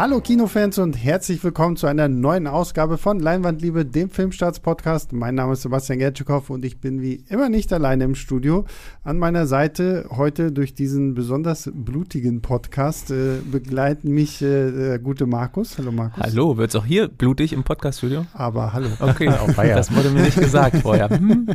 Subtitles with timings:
[0.00, 5.12] Hallo Kinofans und herzlich willkommen zu einer neuen Ausgabe von Leinwandliebe, dem Filmstarts-Podcast.
[5.12, 8.64] Mein Name ist Sebastian Gertschikow und ich bin wie immer nicht alleine im Studio.
[9.04, 15.26] An meiner Seite heute durch diesen besonders blutigen Podcast äh, begleiten mich äh, der gute
[15.26, 15.76] Markus.
[15.76, 16.24] Hallo Markus.
[16.24, 18.24] Hallo, wird es auch hier blutig im Podcast-Studio?
[18.32, 18.88] Aber hallo.
[19.00, 19.26] Okay,
[19.56, 21.10] das wurde mir nicht gesagt vorher.
[21.20, 21.48] Hm.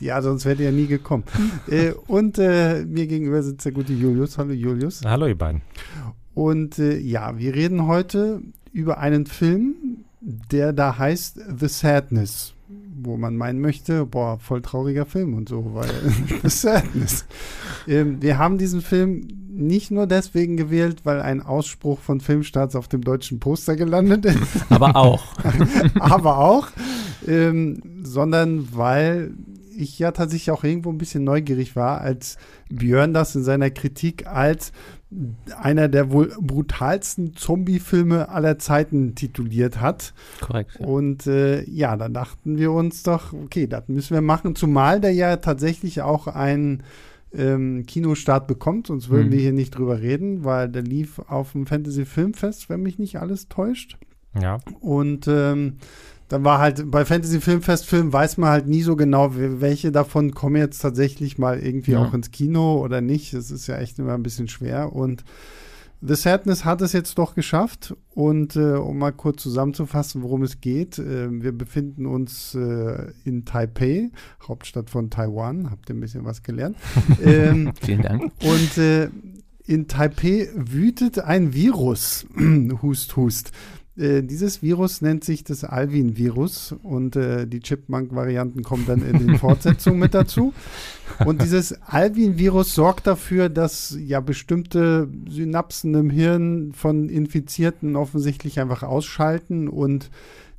[0.00, 1.22] ja, sonst wäre ihr ja nie gekommen.
[1.68, 4.36] äh, und äh, mir gegenüber sitzt der gute Julius.
[4.36, 5.02] Hallo Julius.
[5.04, 5.62] Hallo ihr beiden.
[6.38, 8.42] Und äh, ja, wir reden heute
[8.72, 12.54] über einen Film, der da heißt The Sadness,
[13.02, 15.90] wo man meinen möchte, boah, voll trauriger Film und so, weil
[16.44, 17.24] The Sadness.
[17.88, 22.86] Ähm, wir haben diesen Film nicht nur deswegen gewählt, weil ein Ausspruch von Filmstarts auf
[22.86, 24.38] dem deutschen Poster gelandet ist.
[24.68, 25.24] Aber auch.
[25.98, 26.68] Aber auch,
[27.26, 29.32] ähm, sondern weil
[29.76, 32.36] ich ja tatsächlich auch irgendwo ein bisschen neugierig war, als
[32.68, 34.72] Björn das in seiner Kritik als
[35.58, 40.12] einer der wohl brutalsten Zombie-Filme aller Zeiten tituliert hat.
[40.40, 40.76] Korrekt.
[40.78, 40.86] Ja.
[40.86, 45.12] Und äh, ja, dann dachten wir uns doch, okay, das müssen wir machen, zumal der
[45.12, 46.82] ja tatsächlich auch einen
[47.32, 49.32] ähm, Kinostart bekommt, sonst würden mhm.
[49.32, 53.18] wir hier nicht drüber reden, weil der lief auf dem Fantasy Filmfest, wenn mich nicht
[53.18, 53.96] alles täuscht.
[54.40, 54.58] Ja.
[54.80, 55.78] Und ähm,
[56.28, 60.34] dann war halt bei Fantasy Filmfest Film weiß man halt nie so genau, welche davon
[60.34, 62.04] kommen jetzt tatsächlich mal irgendwie ja.
[62.04, 63.32] auch ins Kino oder nicht.
[63.32, 64.92] Das ist ja echt immer ein bisschen schwer.
[64.92, 65.24] Und
[66.00, 67.94] The Sadness hat es jetzt doch geschafft.
[68.14, 73.44] Und äh, um mal kurz zusammenzufassen, worum es geht, äh, wir befinden uns äh, in
[73.44, 74.10] Taipei,
[74.46, 75.70] Hauptstadt von Taiwan.
[75.70, 76.76] Habt ihr ein bisschen was gelernt?
[77.24, 78.32] ähm, Vielen Dank.
[78.42, 79.08] Und äh,
[79.66, 82.26] in Taipei wütet ein Virus.
[82.82, 83.52] hust, hust.
[83.98, 89.38] Äh, dieses Virus nennt sich das Alvin-Virus und äh, die Chipmunk-Varianten kommen dann in den
[89.38, 90.52] Fortsetzungen mit dazu.
[91.24, 98.82] Und dieses Alvin-Virus sorgt dafür, dass ja bestimmte Synapsen im Hirn von Infizierten offensichtlich einfach
[98.82, 100.10] ausschalten und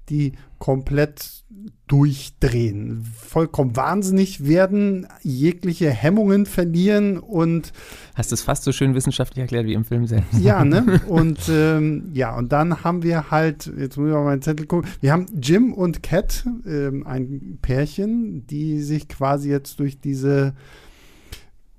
[0.10, 1.44] die komplett
[1.88, 7.74] durchdrehen, vollkommen wahnsinnig werden, jegliche Hemmungen verlieren und
[8.14, 10.40] hast es fast so schön wissenschaftlich erklärt wie im Film selbst.
[10.40, 11.02] Ja, ne?
[11.08, 14.90] Und ähm, ja, und dann haben wir halt, jetzt muss ich mal meinen Zettel gucken,
[15.02, 20.54] wir haben Jim und Cat, ähm, ein Pärchen, die sich quasi jetzt durch diese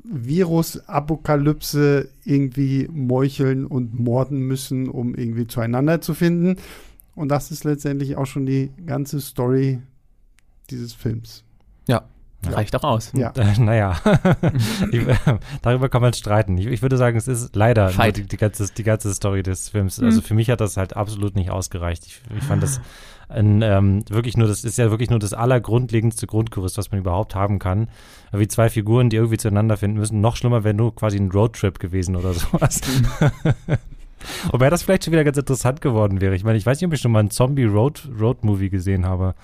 [0.04, 6.56] Virus-Apokalypse irgendwie meucheln und morden müssen, um irgendwie zueinander zu finden.
[7.14, 9.80] Und das ist letztendlich auch schon die ganze Story
[10.70, 11.44] dieses Films.
[11.88, 12.04] Ja,
[12.44, 12.52] ja.
[12.52, 13.12] Reicht auch aus.
[13.14, 13.32] Ja.
[13.36, 13.96] Äh, naja,
[14.92, 15.16] ich, äh,
[15.62, 16.56] darüber kann man streiten.
[16.56, 19.98] Ich, ich, würde sagen, es ist leider die, die, ganze, die ganze Story des Films.
[19.98, 20.06] Mhm.
[20.06, 22.06] Also für mich hat das halt absolut nicht ausgereicht.
[22.06, 22.80] Ich, ich fand das
[23.28, 27.34] ein, ähm, wirklich nur, das ist ja wirklich nur das allergrundlegendste Grundgerüst, was man überhaupt
[27.34, 27.88] haben kann.
[28.32, 30.20] Wie zwei Figuren, die irgendwie zueinander finden müssen.
[30.20, 32.80] Noch schlimmer wäre nur quasi ein Roadtrip gewesen oder sowas.
[34.50, 36.34] Wobei das vielleicht schon wieder ganz interessant geworden wäre.
[36.34, 39.34] Ich meine, ich weiß nicht, ob ich schon mal einen Zombie-Road-Movie Road gesehen habe.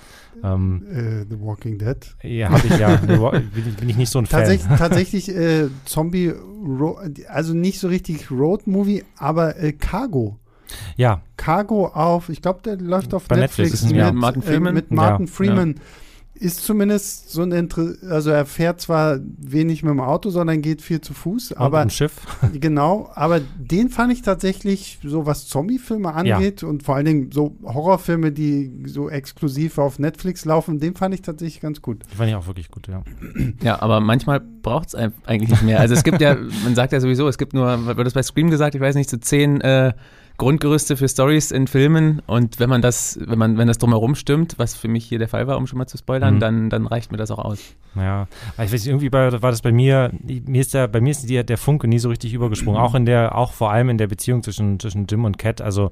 [0.43, 1.97] Ähm, äh, The Walking Dead.
[2.23, 2.97] Ja, habe ich ja.
[2.97, 4.79] bin, ich, bin ich nicht so ein tatsächlich, Fan.
[4.79, 6.33] Tatsächlich äh, Zombie,
[7.29, 10.39] also nicht so richtig Road-Movie, aber äh, Cargo.
[10.97, 11.23] Ja.
[11.37, 14.13] Cargo auf, ich glaube, der läuft auf Bei Netflix, Netflix mit, ja.
[14.13, 14.75] Martin Freeman.
[14.75, 15.75] mit Martin ja, Freeman.
[15.77, 15.83] Ja
[16.39, 20.83] ist zumindest so ein Inter also er fährt zwar wenig mit dem Auto, sondern geht
[20.83, 22.13] viel zu Fuß, Und aber Schiff.
[22.53, 26.69] genau, aber den fand ich tatsächlich so was Zombie-Filme angeht ja.
[26.69, 31.23] und vor allen Dingen so Horrorfilme, die so exklusiv auf Netflix laufen, den fand ich
[31.23, 32.03] tatsächlich ganz gut.
[32.13, 33.03] Die fand ich auch wirklich gut, ja.
[33.63, 35.81] Ja, aber manchmal braucht es eigentlich nicht mehr.
[35.81, 38.51] Also es gibt ja, man sagt ja sowieso, es gibt nur, wird das bei Scream
[38.51, 39.93] gesagt, ich weiß nicht, so zehn äh,
[40.37, 44.59] Grundgerüste für Stories in Filmen und wenn man das, wenn man, wenn das drumherum stimmt,
[44.59, 46.41] was für mich hier der Fall war, um schon mal zu spoilern, mhm.
[46.41, 47.75] dann, dann reicht mir das auch aus.
[47.95, 51.29] Ja, ich weiß nicht, irgendwie war, das bei mir, mir ist der, bei mir ist
[51.29, 54.09] die, der Funke nie so richtig übergesprungen, auch in der, auch vor allem in der
[54.09, 55.91] Beziehung zwischen, zwischen Jim und Cat, also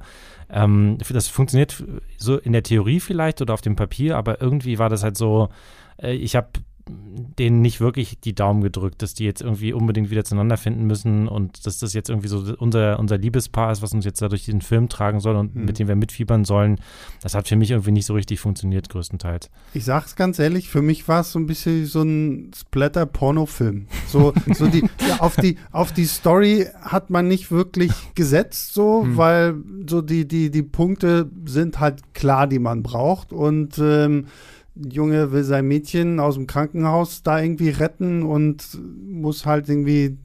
[0.50, 1.83] ähm, das funktioniert
[2.19, 5.49] so in der Theorie vielleicht oder auf dem Papier, aber irgendwie war das halt so,
[5.97, 6.49] äh, ich habe
[6.87, 11.28] denen nicht wirklich die Daumen gedrückt, dass die jetzt irgendwie unbedingt wieder zueinander finden müssen
[11.28, 14.45] und dass das jetzt irgendwie so unser, unser Liebespaar ist, was uns jetzt da durch
[14.45, 15.65] diesen Film tragen soll und mhm.
[15.65, 16.78] mit dem wir mitfiebern sollen.
[17.22, 19.51] Das hat für mich irgendwie nicht so richtig funktioniert, größtenteils.
[19.72, 23.86] Ich sag's ganz ehrlich, für mich war es so ein bisschen so ein Splatter-Porno-Film.
[24.07, 29.04] So, so die, ja, auf die, auf die Story hat man nicht wirklich gesetzt, so,
[29.04, 29.16] mhm.
[29.16, 29.54] weil
[29.89, 34.27] so die, die, die Punkte sind halt klar, die man braucht und ähm,
[34.74, 40.18] Junge will sein Mädchen aus dem Krankenhaus da irgendwie retten und muss halt irgendwie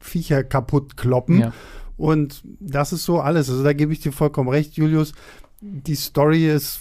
[0.00, 1.40] Viecher kaputt kloppen.
[1.40, 1.52] Ja.
[1.96, 3.50] Und das ist so alles.
[3.50, 5.12] Also da gebe ich dir vollkommen recht, Julius.
[5.60, 6.80] Die Story ist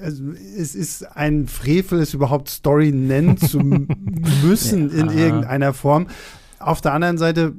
[0.00, 3.58] also es ist ein Frevel, es überhaupt Story nennen zu
[4.42, 5.00] müssen ja.
[5.00, 6.06] in irgendeiner Form.
[6.58, 7.54] Auf der anderen Seite,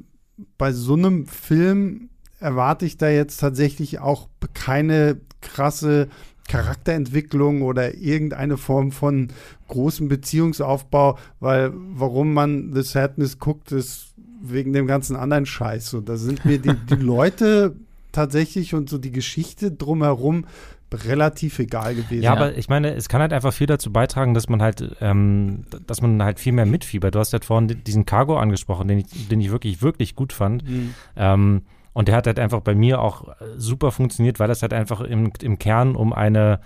[0.57, 6.07] bei so einem Film erwarte ich da jetzt tatsächlich auch keine krasse
[6.47, 9.29] Charakterentwicklung oder irgendeine Form von
[9.67, 15.89] großem Beziehungsaufbau, weil warum man The Sadness guckt, ist wegen dem ganzen anderen Scheiß.
[15.89, 17.75] So, da sind mir die, die Leute
[18.11, 20.45] tatsächlich und so die Geschichte drumherum
[20.93, 22.21] relativ egal gewesen.
[22.21, 25.63] Ja, aber ich meine, es kann halt einfach viel dazu beitragen, dass man halt, ähm,
[25.87, 27.15] dass man halt viel mehr mitfiebert.
[27.15, 30.67] Du hast ja vorhin diesen Cargo angesprochen, den ich, den ich wirklich, wirklich gut fand.
[30.69, 30.93] Mhm.
[31.15, 31.61] Ähm,
[31.93, 35.01] und der hat halt einfach bei mir auch äh, super funktioniert, weil es halt einfach
[35.01, 36.59] im, im Kern um eine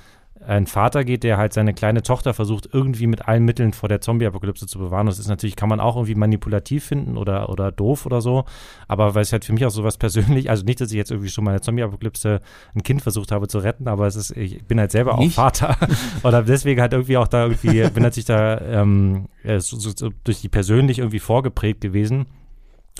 [0.46, 4.02] ein Vater geht, der halt seine kleine Tochter versucht, irgendwie mit allen Mitteln vor der
[4.02, 5.08] Zombie-Apokalypse zu bewahren.
[5.08, 8.46] Das ist natürlich, kann man auch irgendwie manipulativ finden oder, oder doof oder so.
[8.88, 11.30] Aber weil es halt für mich auch sowas persönlich, also nicht, dass ich jetzt irgendwie
[11.30, 12.42] schon mal in der Zombie-Apokalypse
[12.76, 15.38] ein Kind versucht habe zu retten, aber es ist, ich bin halt selber nicht?
[15.38, 15.76] auch Vater.
[16.24, 20.42] oder deswegen halt irgendwie auch da irgendwie, bin natürlich da ähm, äh, so, so, durch
[20.42, 22.26] die persönlich irgendwie vorgeprägt gewesen.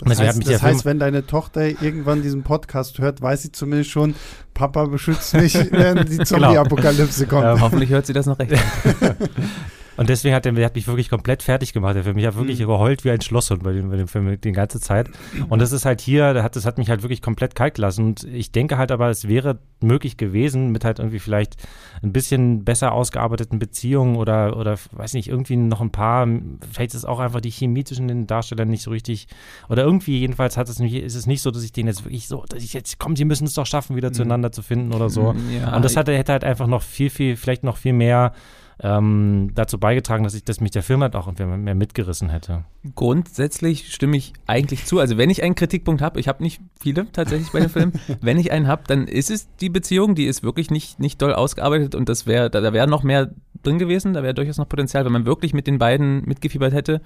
[0.04, 4.14] Das, heißt, das heißt, wenn deine Tochter irgendwann diesen Podcast hört, weiß sie zumindest schon,
[4.54, 6.24] Papa beschützt mich, wenn die genau.
[6.24, 7.44] Zombie-Apokalypse kommt.
[7.44, 8.52] Ja, hoffentlich hört sie das noch recht.
[9.98, 11.96] Und deswegen hat er, der hat mich wirklich komplett fertig gemacht.
[11.96, 12.66] Der für mich hat wirklich mhm.
[12.66, 15.10] geheult wie ein Schlosshund bei dem, bei dem Film die ganze Zeit.
[15.48, 18.04] Und das ist halt hier, das hat, das hat mich halt wirklich komplett kalt gelassen.
[18.04, 21.56] Und ich denke halt aber, es wäre möglich gewesen, mit halt irgendwie vielleicht
[22.00, 26.28] ein bisschen besser ausgearbeiteten Beziehungen oder, oder weiß nicht, irgendwie noch ein paar,
[26.70, 29.26] vielleicht ist auch einfach die Chemie zwischen den Darstellern nicht so richtig,
[29.68, 32.28] oder irgendwie jedenfalls hat es nicht, ist es nicht so, dass ich denen jetzt wirklich
[32.28, 34.14] so, dass ich jetzt, komm, sie müssen es doch schaffen, wieder mhm.
[34.14, 35.34] zueinander zu finden oder so.
[35.52, 38.32] Ja, und das hat, hätte halt einfach noch viel, viel, vielleicht noch viel mehr
[38.80, 42.64] ähm, dazu beigetragen, dass ich, dass mich der Film halt auch mehr mitgerissen hätte.
[42.94, 45.00] Grundsätzlich stimme ich eigentlich zu.
[45.00, 48.38] Also wenn ich einen Kritikpunkt habe, ich habe nicht viele tatsächlich bei dem Film, wenn
[48.38, 51.96] ich einen habe, dann ist es die Beziehung, die ist wirklich nicht, nicht doll ausgearbeitet
[51.96, 53.30] und das wäre, da, da wäre noch mehr
[53.64, 57.00] drin gewesen, da wäre durchaus noch Potenzial, wenn man wirklich mit den beiden mitgefiebert hätte.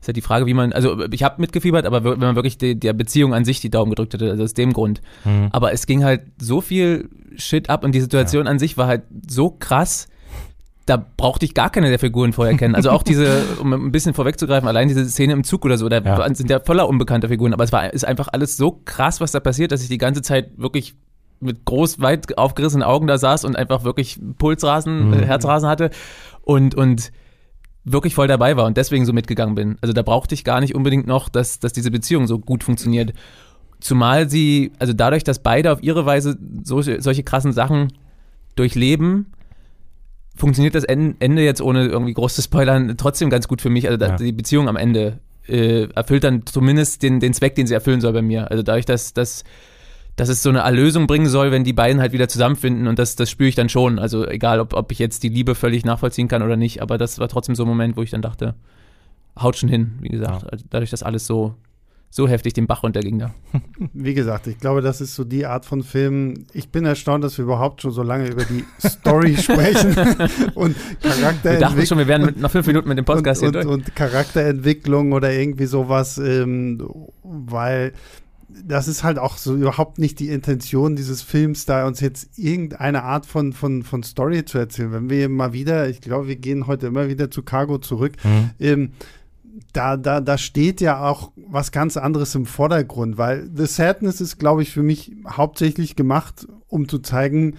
[0.00, 2.74] Ist ja die Frage, wie man, also ich habe mitgefiebert, aber wenn man wirklich die,
[2.74, 5.00] der Beziehung an sich die Daumen gedrückt hätte, also aus dem Grund.
[5.24, 5.50] Mhm.
[5.52, 8.50] Aber es ging halt so viel Shit ab und die Situation ja.
[8.50, 10.08] an sich war halt so krass,
[10.86, 12.74] da brauchte ich gar keine der Figuren vorher kennen.
[12.74, 16.00] Also auch diese, um ein bisschen vorwegzugreifen, allein diese Szene im Zug oder so, da
[16.00, 16.34] ja.
[16.34, 19.40] sind ja voller unbekannter Figuren, aber es war ist einfach alles so krass, was da
[19.40, 20.94] passiert, dass ich die ganze Zeit wirklich
[21.40, 25.14] mit groß, weit aufgerissenen Augen da saß und einfach wirklich Pulsrasen, mhm.
[25.14, 25.90] Herzrasen hatte
[26.42, 27.12] und, und
[27.84, 29.76] wirklich voll dabei war und deswegen so mitgegangen bin.
[29.80, 33.12] Also da brauchte ich gar nicht unbedingt noch, dass, dass diese Beziehung so gut funktioniert.
[33.80, 37.92] Zumal sie, also dadurch, dass beide auf ihre Weise so, solche krassen Sachen
[38.54, 39.32] durchleben,
[40.34, 43.88] funktioniert das Ende jetzt ohne irgendwie groß zu spoilern trotzdem ganz gut für mich.
[43.88, 44.16] Also ja.
[44.16, 48.12] die Beziehung am Ende äh, erfüllt dann zumindest den, den Zweck, den sie erfüllen soll
[48.12, 48.50] bei mir.
[48.50, 49.44] Also dadurch, dass, dass,
[50.16, 53.16] dass es so eine Erlösung bringen soll, wenn die beiden halt wieder zusammenfinden und das,
[53.16, 53.98] das spüre ich dann schon.
[53.98, 57.18] Also egal, ob, ob ich jetzt die Liebe völlig nachvollziehen kann oder nicht, aber das
[57.18, 58.54] war trotzdem so ein Moment, wo ich dann dachte,
[59.40, 60.42] haut schon hin, wie gesagt.
[60.42, 60.48] Ja.
[60.48, 61.54] Also dadurch, dass alles so
[62.14, 63.34] so heftig den Bach runterging da.
[63.94, 66.44] Wie gesagt, ich glaube, das ist so die Art von Film.
[66.52, 69.96] Ich bin erstaunt, dass wir überhaupt schon so lange über die Story sprechen
[70.54, 71.42] und Charakterentwicklung.
[71.42, 73.66] Wir dachten schon, wir wären mit, noch fünf Minuten mit dem Podcast und, hier und,
[73.66, 73.88] durch.
[73.88, 76.86] Und Charakterentwicklung oder irgendwie sowas, ähm,
[77.22, 77.94] weil
[78.62, 83.04] das ist halt auch so überhaupt nicht die Intention dieses Films, da uns jetzt irgendeine
[83.04, 84.92] Art von, von, von Story zu erzählen.
[84.92, 88.50] Wenn wir mal wieder, ich glaube, wir gehen heute immer wieder zu Cargo zurück, mhm.
[88.60, 88.92] ähm,
[89.72, 94.38] da, da, da steht ja auch was ganz anderes im Vordergrund, weil The Sadness ist,
[94.38, 97.56] glaube ich, für mich hauptsächlich gemacht, um zu zeigen,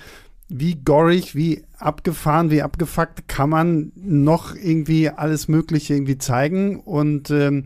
[0.49, 6.79] wie gorig, wie abgefahren, wie abgefuckt kann man noch irgendwie alles Mögliche irgendwie zeigen.
[6.79, 7.65] Und ähm,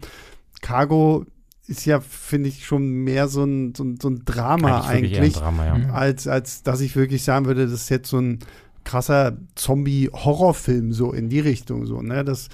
[0.62, 1.26] Cargo
[1.68, 5.34] ist ja, finde ich, schon mehr so ein, so ein, so ein Drama eigentlich, eigentlich
[5.34, 5.78] Drama, ja.
[5.78, 5.90] Mhm.
[5.92, 8.40] als, als dass ich wirklich sagen würde, das ist jetzt so ein
[8.86, 11.86] krasser Zombie-Horrorfilm, so in die Richtung.
[11.86, 12.24] So, ne?
[12.24, 12.48] Das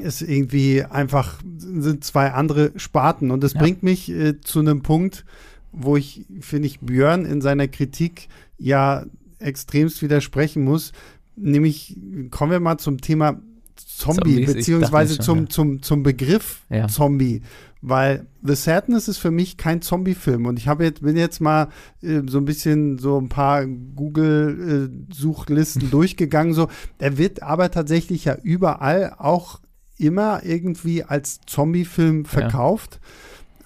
[0.00, 3.30] ist irgendwie einfach, sind zwei andere Sparten.
[3.30, 3.60] Und das ja.
[3.60, 5.24] bringt mich äh, zu einem Punkt,
[5.72, 9.06] wo ich, finde ich, Björn in seiner Kritik ja
[9.38, 10.92] extremst widersprechen muss.
[11.36, 11.96] Nämlich
[12.30, 13.40] kommen wir mal zum Thema
[13.76, 15.46] Zombie, Zombies, beziehungsweise schon, zum, ja.
[15.48, 16.88] zum, zum Begriff ja.
[16.88, 17.42] Zombie.
[17.86, 20.46] Weil The Sadness ist für mich kein Zombie-Film.
[20.46, 21.68] Und ich habe jetzt, bin jetzt mal
[22.02, 26.54] äh, so ein bisschen so ein paar Google-Suchlisten äh, durchgegangen.
[26.54, 29.60] So, er wird aber tatsächlich ja überall auch
[29.98, 33.00] immer irgendwie als Zombie-Film verkauft.
[33.00, 33.08] Ja.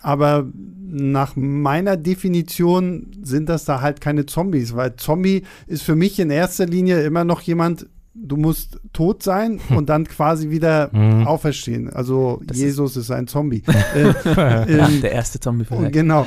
[0.00, 0.47] Aber
[0.90, 6.30] nach meiner Definition sind das da halt keine Zombies, weil Zombie ist für mich in
[6.30, 9.76] erster Linie immer noch jemand, du musst tot sein hm.
[9.76, 11.26] und dann quasi wieder mhm.
[11.26, 11.90] auferstehen.
[11.90, 13.62] Also das Jesus ist, ist, ein Zombie.
[13.94, 15.64] äh, äh, der erste Zombie.
[15.64, 15.90] -Film.
[15.90, 16.26] Genau.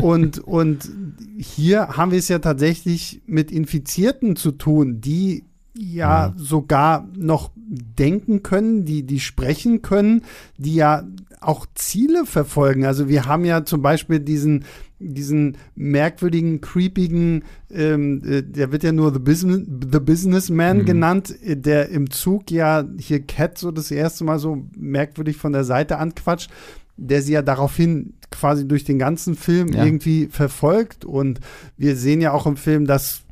[0.00, 0.90] Und, und
[1.36, 5.44] hier haben wir es ja tatsächlich mit Infizierten zu tun, die
[5.76, 6.42] ja mhm.
[6.42, 10.22] sogar noch denken können, die, die sprechen können,
[10.56, 11.04] die ja
[11.40, 12.84] auch Ziele verfolgen.
[12.84, 14.64] Also wir haben ja zum Beispiel diesen,
[14.98, 19.62] diesen merkwürdigen, creepigen, ähm, äh, der wird ja nur The, Business,
[19.92, 20.84] The Businessman mhm.
[20.86, 25.64] genannt, der im Zug ja hier Cat so das erste Mal so merkwürdig von der
[25.64, 26.50] Seite anquatscht,
[26.96, 29.84] der sie ja daraufhin quasi durch den ganzen Film ja.
[29.84, 31.04] irgendwie verfolgt.
[31.04, 31.40] Und
[31.76, 33.23] wir sehen ja auch im Film, dass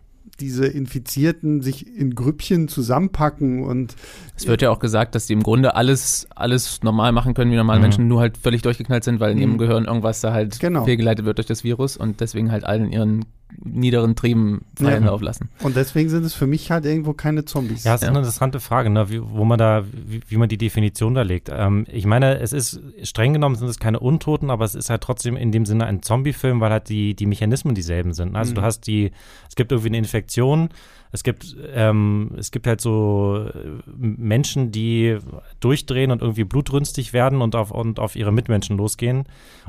[0.42, 3.94] diese Infizierten sich in Grüppchen zusammenpacken und
[4.36, 7.56] es wird ja auch gesagt, dass die im Grunde alles, alles normal machen können wie
[7.56, 7.82] normale mhm.
[7.84, 9.58] Menschen, nur halt völlig durchgeknallt sind, weil in ihrem mhm.
[9.58, 10.84] Gehirn irgendwas da halt genau.
[10.84, 13.24] fehlgeleitet wird durch das Virus und deswegen halt allen ihren
[13.64, 15.10] niederen Trieben freien ja.
[15.10, 15.50] Lauf lassen.
[15.62, 17.84] Und deswegen sind es für mich halt irgendwo keine Zombies.
[17.84, 19.10] Ja, das ist eine interessante Frage, ne?
[19.10, 21.50] wie, wo man da, wie, wie, man die Definition da legt.
[21.52, 25.02] Ähm, ich meine, es ist streng genommen sind es keine Untoten, aber es ist halt
[25.02, 28.36] trotzdem in dem Sinne ein Zombie-Film, weil halt die, die Mechanismen dieselben sind.
[28.36, 28.56] Also mhm.
[28.56, 29.12] du hast die,
[29.48, 30.70] es gibt irgendwie eine Infektion,
[31.14, 35.18] es gibt, ähm, es gibt halt so äh, Menschen, die
[35.60, 39.24] durchdrehen und irgendwie blutrünstig werden und auf, und auf ihre Mitmenschen losgehen.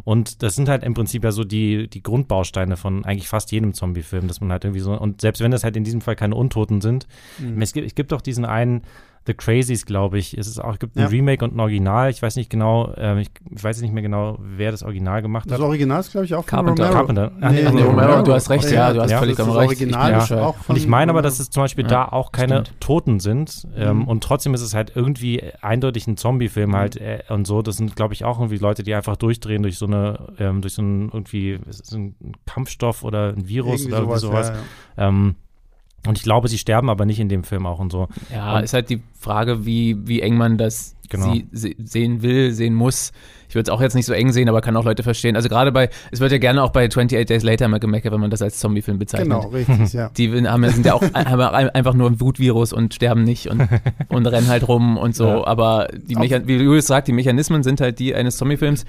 [0.05, 3.72] Und das sind halt im Prinzip ja so die, die Grundbausteine von eigentlich fast jedem
[3.73, 6.35] Zombie-Film, dass man halt irgendwie so, und selbst wenn das halt in diesem Fall keine
[6.35, 7.07] Untoten sind,
[7.39, 7.61] mhm.
[7.61, 8.81] es, gibt, es gibt doch diesen einen,
[9.25, 10.37] The Crazies, glaube ich.
[10.37, 11.07] Es ist auch, gibt ein ja.
[11.07, 12.09] Remake und ein Original.
[12.09, 15.45] Ich weiß nicht genau, äh, ich, ich, weiß nicht mehr genau, wer das Original gemacht
[15.45, 15.53] hat.
[15.53, 16.87] Das Original ist, glaube ich, auch Carpenter.
[16.87, 17.31] von Carpenter.
[17.39, 19.49] Ach, nee, nee, nee, Romero, du hast recht, ja, du hast ja, völlig recht.
[19.49, 20.41] Original ich, ja.
[20.41, 22.81] auch und ich meine aber, dass es zum Beispiel da auch keine stimmt.
[22.81, 23.65] Toten sind.
[23.75, 24.07] Ähm, mhm.
[24.09, 26.75] Und trotzdem ist es halt irgendwie eindeutig ein Zombie-Film mhm.
[26.75, 27.61] halt äh, und so.
[27.61, 30.73] Das sind, glaube ich, auch irgendwie Leute, die einfach durchdrehen durch so eine, ähm, durch
[30.73, 32.15] so ein irgendwie so ein
[32.45, 34.47] Kampfstoff oder ein Virus irgendwie oder sowas.
[34.47, 34.59] sowas.
[34.97, 35.35] Ähm,
[36.07, 38.07] und ich glaube, sie sterben aber nicht in dem Film auch und so.
[38.31, 41.33] Ja, und ist halt die Frage, wie, wie eng man das genau.
[41.51, 43.13] sie, sehen will, sehen muss.
[43.47, 45.35] Ich würde es auch jetzt nicht so eng sehen, aber kann auch Leute verstehen.
[45.35, 48.19] Also gerade bei, es wird ja gerne auch bei 28 Days Later mal gemeckert, wenn
[48.19, 49.29] man das als Zombie-Film bezeichnet.
[49.29, 50.09] Genau, richtig, ja.
[50.17, 53.67] Die haben, sind ja auch haben einfach nur ein Wutvirus und sterben nicht und,
[54.09, 55.27] und rennen halt rum und so.
[55.27, 55.47] Ja.
[55.47, 58.85] Aber die wie Julius sagt, die Mechanismen sind halt die eines Zombie-Films.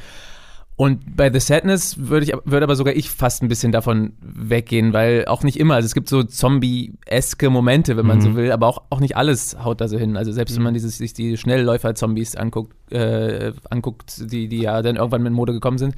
[0.76, 4.92] Und bei The Sadness würde ich, würde aber sogar ich fast ein bisschen davon weggehen,
[4.92, 8.22] weil auch nicht immer, also es gibt so Zombie-eske Momente, wenn man mhm.
[8.22, 10.16] so will, aber auch, auch nicht alles haut da so hin.
[10.16, 10.56] Also selbst mhm.
[10.56, 15.32] wenn man dieses, sich die Schnellläufer-Zombies anguckt, äh, anguckt, die, die ja dann irgendwann mit
[15.32, 15.94] Mode gekommen sind.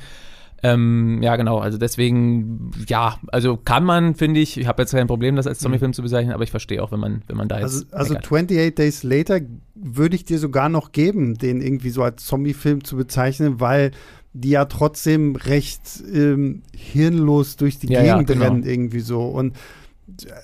[0.63, 5.07] Ähm, ja, genau, also deswegen, ja, also kann man, finde ich, ich habe jetzt kein
[5.07, 7.61] Problem, das als Zombie-Film zu bezeichnen, aber ich verstehe auch, wenn man, wenn man da
[7.61, 7.93] jetzt.
[7.93, 9.41] Also, also 28 Days Later
[9.75, 13.93] würde ich dir sogar noch geben, den irgendwie so als Zombie-Film zu bezeichnen, weil
[14.41, 15.81] die ja trotzdem recht
[16.13, 18.45] ähm, hirnlos durch die ja, Gegend ja, genau.
[18.45, 19.23] rennen, irgendwie so.
[19.23, 19.55] Und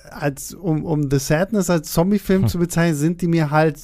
[0.09, 2.47] als, um, um The Sadness als Zombie-Film hm.
[2.47, 3.77] zu bezeichnen, sind die mir halt,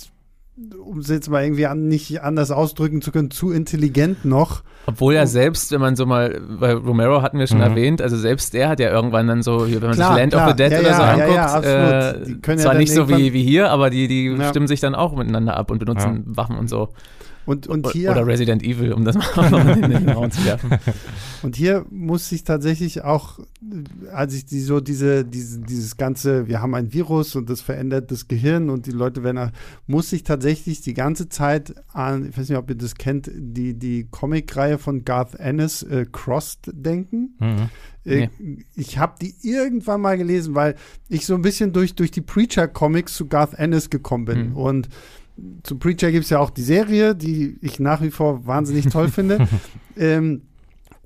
[0.84, 4.64] um es jetzt mal irgendwie an, nicht anders ausdrücken zu können, zu intelligent noch.
[4.88, 7.64] Obwohl ja selbst, wenn man so mal, weil Romero hatten wir schon mhm.
[7.64, 10.46] erwähnt, also selbst der hat ja irgendwann dann so, wenn man klar, sich Land klar.
[10.46, 13.92] of the Dead ja, oder so anguckt, äh, zwar nicht so wie, wie hier, aber
[13.92, 16.90] die, die stimmen sich dann auch miteinander ab und benutzen Waffen und so.
[17.50, 20.70] Und, und hier, Oder Resident Evil, um das mal noch in den Raum zu werfen.
[21.42, 23.40] Und hier muss ich tatsächlich auch,
[24.12, 28.12] als ich die, so diese, diese, dieses ganze, wir haben ein Virus und das verändert
[28.12, 29.52] das Gehirn und die Leute werden,
[29.88, 33.74] muss ich tatsächlich die ganze Zeit an, ich weiß nicht, ob ihr das kennt, die,
[33.74, 37.38] die Comic-Reihe von Garth Ennis, äh, Crossed, denken.
[37.40, 37.70] Mhm.
[38.06, 38.66] Äh, nee.
[38.76, 40.76] Ich habe die irgendwann mal gelesen, weil
[41.08, 44.50] ich so ein bisschen durch, durch die Preacher-Comics zu Garth Ennis gekommen bin.
[44.50, 44.58] Mhm.
[44.58, 44.90] Und
[45.64, 49.08] zu Preacher gibt es ja auch die Serie, die ich nach wie vor wahnsinnig toll
[49.12, 49.48] finde.
[49.98, 50.44] Ähm,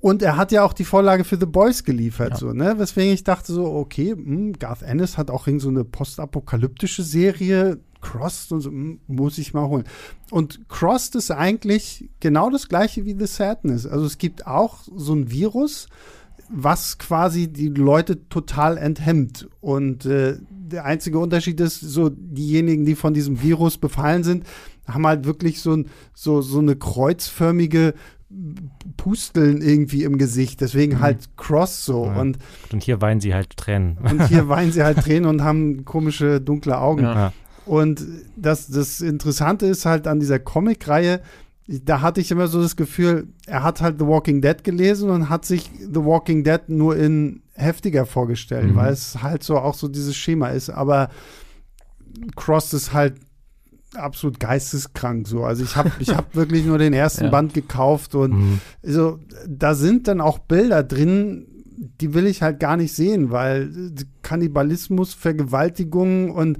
[0.00, 2.36] und er hat ja auch die Vorlage für The Boys geliefert, ja.
[2.36, 2.78] so, ne?
[2.78, 7.78] Weswegen ich dachte so, okay, mh, hm, Garth Ennis hat auch so eine postapokalyptische Serie,
[8.02, 9.84] Crossed und so, mh, hm, muss ich mal holen.
[10.30, 13.86] Und Crossed ist eigentlich genau das gleiche wie The Sadness.
[13.86, 15.88] Also es gibt auch so ein Virus,
[16.50, 19.48] was quasi die Leute total enthemmt.
[19.62, 20.36] Und äh,
[20.68, 24.44] der einzige Unterschied ist, so diejenigen, die von diesem Virus befallen sind,
[24.88, 27.94] haben halt wirklich so, ein, so, so eine kreuzförmige
[28.96, 30.60] Pusteln irgendwie im Gesicht.
[30.60, 31.00] Deswegen mhm.
[31.00, 32.06] halt Cross so.
[32.06, 32.20] Ja.
[32.20, 32.38] Und,
[32.72, 33.98] und hier weinen sie halt Tränen.
[33.98, 37.04] Und hier weinen sie halt Tränen und haben komische, dunkle Augen.
[37.04, 37.32] Ja.
[37.66, 38.04] Und
[38.36, 41.20] das, das Interessante ist halt an dieser Comic-Reihe,
[41.66, 45.30] da hatte ich immer so das Gefühl, er hat halt The Walking Dead gelesen und
[45.30, 48.76] hat sich The Walking Dead nur in heftiger vorgestellt, mhm.
[48.76, 50.70] weil es halt so auch so dieses Schema ist.
[50.70, 51.10] Aber
[52.36, 53.14] Cross ist halt
[53.94, 55.44] absolut geisteskrank so.
[55.44, 57.30] Also ich habe ich hab wirklich nur den ersten ja.
[57.30, 58.60] Band gekauft und mhm.
[58.82, 61.46] also, da sind dann auch Bilder drin,
[62.00, 63.70] die will ich halt gar nicht sehen, weil
[64.22, 66.58] Kannibalismus, Vergewaltigung und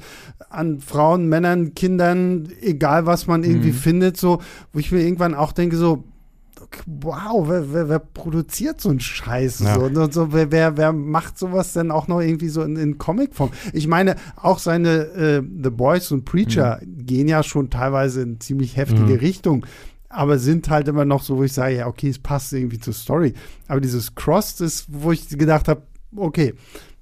[0.50, 3.76] an Frauen, Männern, Kindern, egal was man irgendwie mhm.
[3.76, 4.40] findet, so,
[4.72, 6.04] wo ich mir irgendwann auch denke, so,
[6.86, 9.60] wow, wer, wer, wer produziert so einen Scheiß?
[9.60, 9.74] Ja.
[9.74, 13.50] So, und so, wer, wer, macht sowas denn auch noch irgendwie so in, in Comicform?
[13.72, 18.76] Ich meine, auch seine äh, The Boys und Preacher gehen ja schon teilweise in ziemlich
[18.76, 19.18] heftige Mhm.
[19.18, 19.66] Richtung.
[20.08, 22.94] Aber sind halt immer noch so, wo ich sage, ja, okay, es passt irgendwie zur
[22.94, 23.34] Story.
[23.66, 25.82] Aber dieses Crossed ist, wo ich gedacht habe,
[26.14, 26.54] okay,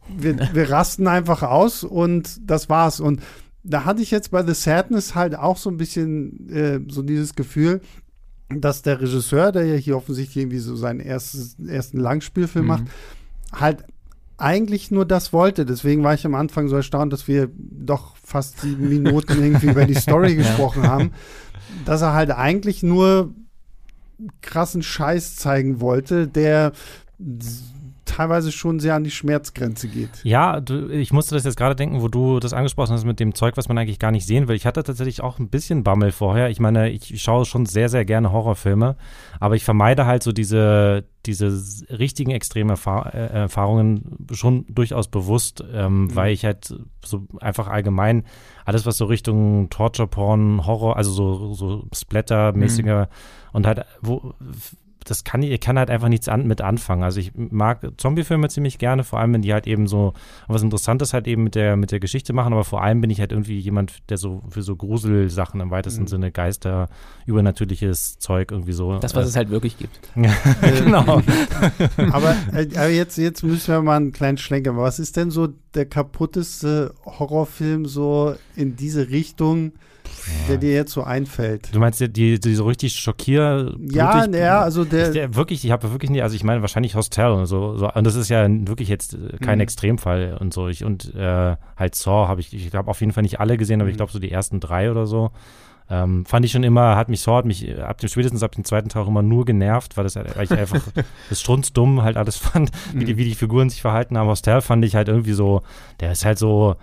[0.09, 3.01] wir, wir rasten einfach aus und das war's.
[3.01, 3.21] Und
[3.65, 7.35] da hatte ich jetzt bei The Sadness halt auch so ein bisschen äh, so dieses
[7.35, 7.81] Gefühl,
[8.61, 12.69] dass der Regisseur, der ja hier offensichtlich irgendwie so seinen erstes, ersten Langspielfilm Mhm.
[12.69, 12.85] macht,
[13.53, 13.85] halt
[14.39, 15.65] eigentlich nur das wollte.
[15.65, 19.85] Deswegen war ich am Anfang so erstaunt, dass wir doch fast sieben Minuten irgendwie über
[19.85, 21.13] die Story gesprochen haben.
[21.85, 23.33] Dass er halt eigentlich nur
[24.41, 26.73] krassen Scheiß zeigen wollte, der
[28.05, 30.11] teilweise schon sehr an die Schmerzgrenze geht.
[30.25, 33.35] Ja, du, ich musste das jetzt gerade denken, wo du das angesprochen hast mit dem
[33.35, 34.57] Zeug, was man eigentlich gar nicht sehen will.
[34.57, 36.51] Ich hatte tatsächlich auch ein bisschen Bammel vorher.
[36.51, 38.97] Ich meine, ich schaue schon sehr, sehr gerne Horrorfilme,
[39.41, 41.47] aber ich vermeide halt so diese, diese
[41.91, 48.25] richtigen extremen Erfahr äh, Erfahrungen schon durchaus bewusst, ähm, weil ich halt so einfach allgemein
[48.65, 53.09] alles, was so Richtung Torture Porn, Horror, also so, so Splatter-mäßiger
[53.53, 54.35] und halt, wo
[55.05, 57.03] das kann ich kann halt einfach nichts an, mit anfangen.
[57.03, 60.13] Also ich mag Zombiefilme ziemlich gerne, vor allem wenn die halt eben so
[60.49, 63.21] was Interessantes halt eben mit der mit der Geschichte machen, aber vor allem bin ich
[63.21, 66.09] halt irgendwie jemand, der so für so Gruselsachen im weitesten Mhm.
[66.09, 66.89] Sinne Geister,
[67.27, 68.99] übernatürliches Zeug irgendwie so.
[68.99, 70.01] Das, was es halt wirklich gibt.
[70.15, 71.23] genau.
[72.13, 74.73] aber, äh, aber jetzt, jetzt müssen wir mal einen kleinen Schlenker.
[74.73, 74.85] machen.
[74.85, 79.73] Was ist denn so der kaputteste Horrorfilm so in diese Richtung,
[80.49, 81.75] der dir jetzt so einfällt?
[81.75, 85.65] Du meinst die, die, die so richtig schockier Ja, naja, also Ich, der, der, wirklich,
[85.65, 88.29] ich habe wirklich nie, also ich meine wahrscheinlich Hostel und so, so und das ist
[88.29, 89.63] ja wirklich jetzt äh, kein Mhm.
[89.63, 90.69] Extremfall und so.
[90.69, 93.81] Ich, und äh, halt Saw habe ich, ich glaube auf jeden Fall nicht alle gesehen,
[93.81, 93.99] aber ich Mhm.
[93.99, 95.31] glaube so die ersten drei oder so.
[95.91, 98.53] Ähm, fand ich schon immer, hat mich Saw, hat mich äh, ab dem spätestens ab
[98.55, 100.81] dem zweiten auch immer nur genervt, weil, das, weil ich einfach
[101.29, 104.29] das strunzdumm halt alles fand, wie, die, wie die Figuren sich verhalten haben.
[104.29, 105.63] Hostel fand ich halt irgendwie so,
[106.01, 106.77] der ist halt so,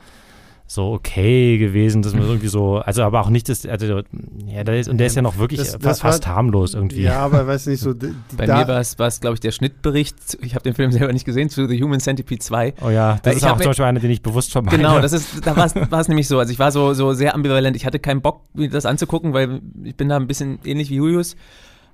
[0.71, 4.01] so okay gewesen, dass man irgendwie so, also aber auch nicht das, also,
[4.45, 7.01] ja, der ist, und der ist ja noch wirklich Das- das fast, war- harmlos irgendwie.
[7.01, 7.93] ja, aber weiß nicht so.
[7.99, 10.15] Die, die Bei da, mir war es, war es glaube ich, der Schnittbericht.
[10.41, 12.75] Ich habe den Film selber nicht gesehen, zu The Human Centipede 2.
[12.85, 14.77] Oh ja, das Äh, ist ich auch zum Beispiel einer, den ich bewusst vermeide.
[14.77, 16.37] Genau, das ist, da war es war es nämlich so.
[16.37, 17.75] Also ich war so, so sehr ambivalent.
[17.75, 20.95] Ich hatte keinen Bock, mir das anzugucken, weil ich bin da ein bisschen ähnlich wie
[20.97, 21.35] Julius.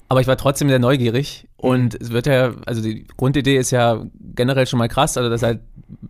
[0.07, 1.47] Aber ich war trotzdem sehr neugierig.
[1.57, 4.03] Und es wird ja, also die Grundidee ist ja
[4.35, 5.17] generell schon mal krass.
[5.17, 5.61] Also dass halt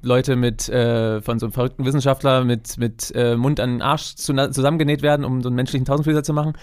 [0.02, 4.16] Leute mit, äh, von so einem verrückten Wissenschaftler mit, mit äh, Mund an den Arsch
[4.16, 6.54] zu, zusammengenäht werden, um so einen menschlichen Tausendfüßer zu machen.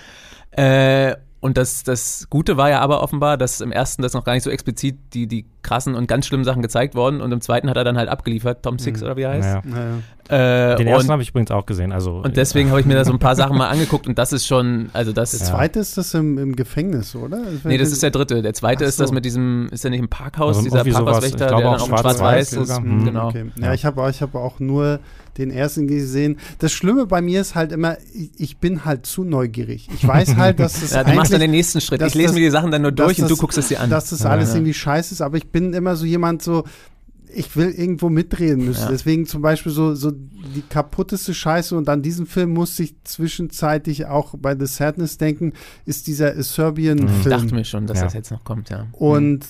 [0.51, 4.35] Äh, und das, das Gute war ja aber offenbar, dass im ersten das noch gar
[4.35, 7.69] nicht so explizit die, die krassen und ganz schlimmen Sachen gezeigt worden und im zweiten
[7.69, 9.07] hat er dann halt abgeliefert, Tom Six Mhm.
[9.07, 9.49] oder wie er heißt.
[9.49, 9.63] Ja.
[9.65, 9.99] naja.
[10.29, 11.93] Äh, Den ersten habe ich übrigens auch gesehen.
[11.93, 14.33] Also, und deswegen habe ich mir da so ein paar Sachen mal angeguckt und das
[14.33, 15.47] ist schon, also das ist.
[15.47, 17.41] zweite ist das im, im Gefängnis, oder?
[17.65, 18.41] Nee, das ist der dritte.
[18.41, 19.15] Der zweite Ach ist das so.
[19.15, 21.93] mit diesem, ist der nicht im Parkhaus, Also dieser Parkhauswächter, ich glaube der auch dann
[21.93, 22.81] auch schwarz-weiß ist.
[22.81, 23.29] Mhm, Genau.
[23.29, 23.47] Okay.
[23.57, 23.75] Ja, Ja.
[23.75, 25.01] ich habe ich hab auch nur
[25.39, 26.37] den ersten gesehen.
[26.59, 29.89] Das Schlimme bei mir ist halt immer, ich, ich bin halt zu neugierig.
[29.95, 32.03] Ich weiß halt, dass das Ja, du machst dann den nächsten Schritt.
[32.03, 33.89] Ich lese das- mir die Sachen dann nur durch und du guckst es dir an.
[33.91, 34.57] dass das Ja, alles ja.
[34.57, 36.65] irgendwie scheiße ist, aber ich bin immer so jemand so,
[37.35, 38.83] ich will irgendwo mitreden müssen.
[38.83, 38.91] Ja.
[38.91, 44.07] Deswegen zum Beispiel so, so die kaputteste Scheiße und an diesen Film musste ich zwischenzeitlich
[44.07, 45.53] auch bei The Sadness denken,
[45.87, 46.41] ist dieser Mhm.
[46.41, 47.23] ich Serbian-Film.
[47.31, 48.05] dachte mir schon, dass Ja.
[48.05, 48.87] das jetzt noch kommt, ja.
[48.93, 49.47] Und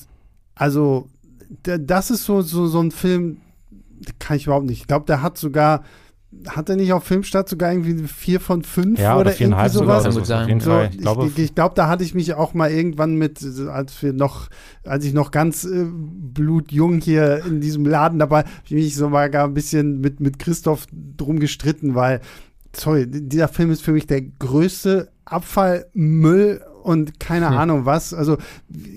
[0.54, 1.08] also,
[1.62, 3.38] da- das ist so, so, so ein Film,
[4.18, 4.80] kann ich überhaupt nicht.
[4.82, 5.84] Ich glaube, der hat sogar,
[6.48, 10.00] hat er nicht auf Filmstadt sogar irgendwie vier von fünf ja, oder viereinhalb irgendwie sogar.
[10.00, 10.06] sowas?
[10.06, 10.42] Also gut sein.
[10.42, 10.90] auf jeden So, Fall.
[10.92, 14.12] Ich glaube, ich, ich glaube, da hatte ich mich auch mal irgendwann mit, als wir
[14.12, 14.48] noch,
[14.84, 19.08] als ich noch ganz äh, blutjung hier in diesem Laden dabei, habe ich mich so
[19.08, 22.20] mal gar ein bisschen mit, mit Christoph drum gestritten, weil,
[22.74, 27.56] sorry, dieser Film ist für mich der größte Abfallmüll und keine Hm.
[27.56, 28.12] Ahnung was.
[28.14, 28.38] Also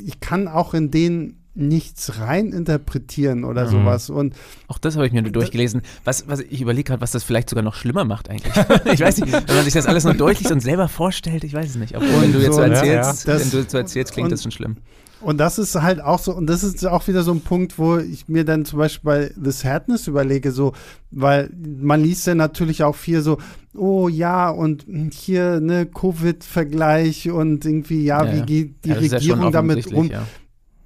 [0.05, 3.71] ich kann auch in den nichts rein interpretieren oder Mhm.
[3.71, 4.09] sowas.
[4.09, 4.35] Und
[4.67, 5.81] Auch das habe ich mir nur durchgelesen.
[6.03, 8.53] Was, was ich überlege gerade, was das vielleicht sogar noch schlimmer macht eigentlich.
[8.93, 11.69] ich weiß nicht, wenn man sich das alles nur durchliest und selber vorstellt, ich weiß
[11.69, 11.95] es nicht.
[11.95, 13.33] Obwohl, wenn du jetzt so ja, erzählst, ja.
[13.33, 14.77] Das- wenn du jetzt so erzählst, klingt und- das schon schlimm.
[15.21, 17.97] Und das ist halt auch so, und das ist auch wieder so ein Punkt, wo
[17.97, 20.73] ich mir dann zum Beispiel bei The Sadness überlege, so,
[21.09, 23.37] weil man liest ja natürlich auch viel so,
[23.73, 28.45] oh ja, und hier, ne, Covid-Vergleich und irgendwie, ja, Ja, wie ja.
[28.45, 30.11] geht die Ja, ist ja Regierung damit um?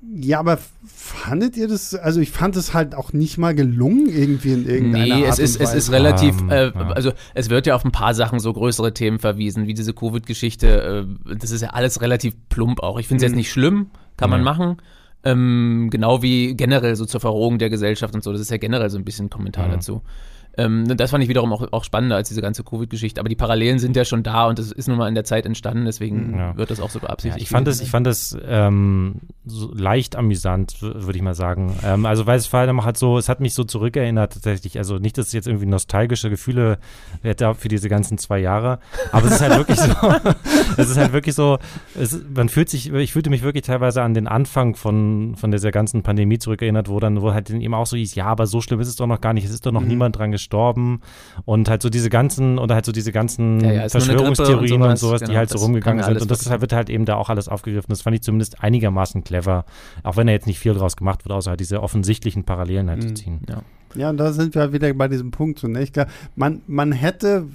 [0.02, 0.40] Ja.
[0.40, 0.58] Aber
[0.88, 5.16] fandet ihr das, also ich fand es halt auch nicht mal gelungen, irgendwie in irgendeiner
[5.18, 5.94] Nee, Art es ist, und es ist Weise.
[5.94, 6.90] relativ, Ähm, äh, ja.
[6.92, 11.06] also es wird ja auf ein paar Sachen so größere Themen verwiesen, wie diese Covid-Geschichte.
[11.30, 12.98] Äh, das ist ja alles relativ plump auch.
[13.00, 13.34] Ich finde es Mhm.
[13.34, 14.46] jetzt nicht schlimm, kann man Nee.
[14.46, 14.78] machen.
[15.26, 18.32] Ähm, genau wie generell so zur Verrohung der Gesellschaft und so.
[18.32, 19.72] Das ist ja generell so ein bisschen ein Kommentar Mhm.
[19.74, 20.02] dazu.
[20.60, 23.20] Ähm, das fand ich wiederum auch, auch spannender als diese ganze Covid-Geschichte.
[23.22, 25.46] Aber die Parallelen sind ja schon da und das ist nun mal in der Zeit
[25.46, 26.58] entstanden, deswegen ja.
[26.58, 27.40] wird das auch so beabsichtigt.
[27.40, 31.78] Ja, ich fand das, ich fand das ähm, so leicht amüsant, würde ich mal sagen.
[31.84, 34.78] Ähm, also weil es vor allem halt so, es hat mich so zurückerinnert tatsächlich.
[34.78, 36.78] Also nicht, dass es jetzt irgendwie nostalgische Gefühle
[37.22, 38.80] hätte für diese ganzen zwei Jahre,
[39.14, 39.92] aber es ist halt wirklich so,
[40.78, 41.58] es ist halt wirklich so,
[41.98, 45.72] es, man fühlt sich, ich fühlte mich wirklich teilweise an den Anfang von, von dieser
[45.72, 48.82] ganzen Pandemie zurückerinnert, wo dann, wo halt eben auch so hieß, ja, aber so schlimm
[48.82, 49.88] ist es doch noch gar nicht, es ist doch noch mhm.
[49.88, 50.49] niemand dran gestorben
[51.46, 54.92] und halt so diese ganzen, oder halt so diese ganzen ja, ja, Verschwörungstheorien und sowas,
[54.92, 57.16] und sowas genau, die halt so rumgegangen sind und das ist wird halt eben da
[57.16, 57.90] auch alles aufgegriffen.
[57.90, 59.66] Das fand ich zumindest einigermaßen clever,
[60.04, 63.04] auch wenn da jetzt nicht viel draus gemacht wird, außer halt diese offensichtlichen Parallelen halt
[63.04, 63.08] mhm.
[63.08, 63.42] zu ziehen.
[63.48, 63.62] Ja.
[63.96, 65.60] Ja, und da sind wir wieder bei diesem Punkt.
[65.60, 65.82] So, ne?
[65.82, 65.92] ich
[66.36, 67.48] man, man hätte,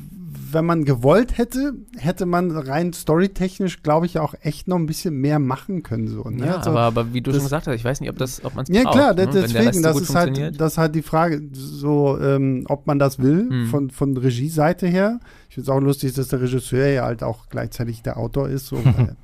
[0.55, 5.17] wenn man gewollt hätte, hätte man rein storytechnisch, glaube ich, auch echt noch ein bisschen
[5.21, 6.09] mehr machen können.
[6.09, 6.47] So, ne?
[6.47, 8.45] Ja, also, aber, aber wie du das, schon gesagt hast, ich weiß nicht, ob, das,
[8.45, 9.27] ob man es Ja, braucht, klar, ne?
[9.27, 13.49] deswegen, das ist, halt, das ist halt die Frage, so, ähm, ob man das will,
[13.51, 13.67] hm.
[13.67, 15.21] von, von Regie-Seite her.
[15.49, 18.67] Ich finde es auch lustig, dass der Regisseur ja halt auch gleichzeitig der Autor ist.
[18.67, 18.79] So,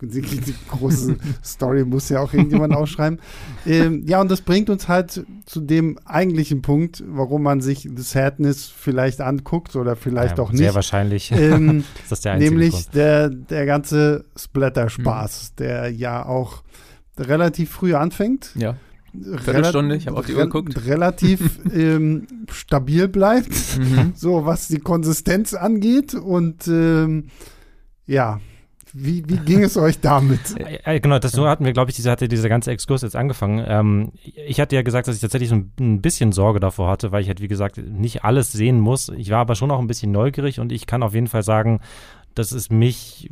[0.00, 3.20] die, die große Story muss ja auch irgendjemand ausschreiben.
[3.66, 8.02] Ähm, ja, und das bringt uns halt zu dem eigentlichen Punkt, warum man sich The
[8.02, 10.60] Sadness vielleicht anguckt oder vielleicht ja, auch nicht.
[10.60, 15.56] Sehr wahrscheinlich ähm, ist das der einzige Nämlich der, der ganze Splatter-Spaß, mhm.
[15.58, 16.62] der ja auch
[17.18, 18.50] relativ früh anfängt.
[18.56, 18.76] Ja.
[19.14, 20.86] Viertelstunde, ich habe auf die Uhr geguckt.
[20.86, 24.12] Relativ ähm, stabil bleibt, mhm.
[24.16, 27.28] so was die Konsistenz angeht und ähm,
[28.06, 28.40] ja,
[28.96, 30.40] wie, wie ging es euch damit?
[31.02, 33.64] Genau, das so hatten wir, glaube ich, diese, hatte dieser ganze Exkurs jetzt angefangen.
[33.66, 37.10] Ähm, ich hatte ja gesagt, dass ich tatsächlich so ein, ein, bisschen Sorge davor hatte,
[37.10, 39.08] weil ich halt, wie gesagt, nicht alles sehen muss.
[39.08, 41.80] Ich war aber schon auch ein bisschen neugierig und ich kann auf jeden Fall sagen,
[42.34, 43.30] das ist mich,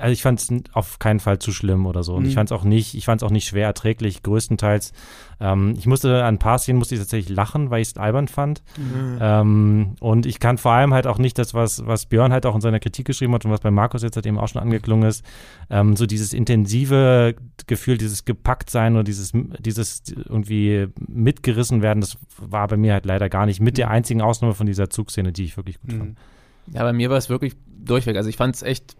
[0.00, 2.14] also ich fand es auf keinen Fall zu schlimm oder so.
[2.14, 2.28] Und mhm.
[2.28, 4.92] ich fand es auch nicht, ich fand es auch nicht schwer erträglich, größtenteils.
[5.40, 8.28] Ähm, ich musste an ein paar Szenen musste ich tatsächlich lachen, weil ich es albern
[8.28, 8.62] fand.
[8.76, 9.18] Mhm.
[9.20, 12.54] Ähm, und ich kann vor allem halt auch nicht das, was, was Björn halt auch
[12.54, 15.08] in seiner Kritik geschrieben hat und was bei Markus jetzt halt eben auch schon angeklungen
[15.08, 15.24] ist,
[15.68, 17.34] ähm, so dieses intensive
[17.66, 23.06] Gefühl, dieses gepackt sein oder dieses, dieses irgendwie mitgerissen werden, das war bei mir halt
[23.06, 23.92] leider gar nicht mit der mhm.
[23.92, 25.98] einzigen Ausnahme von dieser Zugszene, die ich wirklich gut mhm.
[25.98, 26.18] fand.
[26.72, 27.54] Ja, bei mir war es wirklich
[27.86, 28.16] durchweg.
[28.16, 28.96] Also ich fand es echt,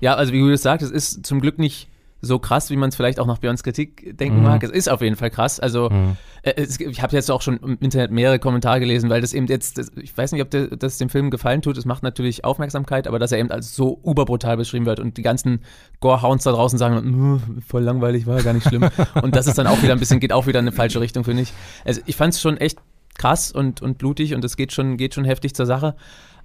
[0.00, 1.88] ja, also wie du das sagst, es ist zum Glück nicht
[2.20, 4.44] so krass, wie man es vielleicht auch nach Björns Kritik denken mhm.
[4.44, 4.62] mag.
[4.64, 5.60] Es ist auf jeden Fall krass.
[5.60, 6.16] Also mhm.
[6.42, 9.46] äh, es, ich habe jetzt auch schon im Internet mehrere Kommentare gelesen, weil das eben
[9.46, 11.76] jetzt, das, ich weiß nicht, ob der, das dem Film gefallen tut.
[11.78, 15.22] Es macht natürlich Aufmerksamkeit, aber dass er eben als so überbrutal beschrieben wird und die
[15.22, 15.60] ganzen
[16.00, 18.88] Gore-Hounds da draußen sagen, voll langweilig, war ja gar nicht schlimm.
[19.22, 21.22] und das ist dann auch wieder ein bisschen, geht auch wieder in eine falsche Richtung,
[21.22, 21.52] finde ich.
[21.84, 22.78] Also ich fand es schon echt
[23.16, 25.94] krass und, und blutig und es geht schon, geht schon heftig zur Sache.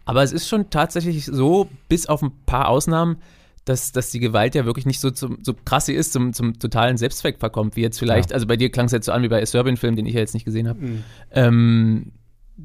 [0.06, 3.18] Aber es ist schon tatsächlich so, bis auf ein paar Ausnahmen,
[3.66, 6.60] dass, dass die Gewalt ja wirklich nicht so, zum, so krass sie ist, zum, zum
[6.60, 8.34] totalen Selbstzweck verkommt, wie jetzt vielleicht, ja.
[8.36, 10.34] also bei dir klang es jetzt so an wie bei Serbian-Film, den ich ja jetzt
[10.34, 11.04] nicht gesehen habe, mhm.
[11.32, 12.12] ähm,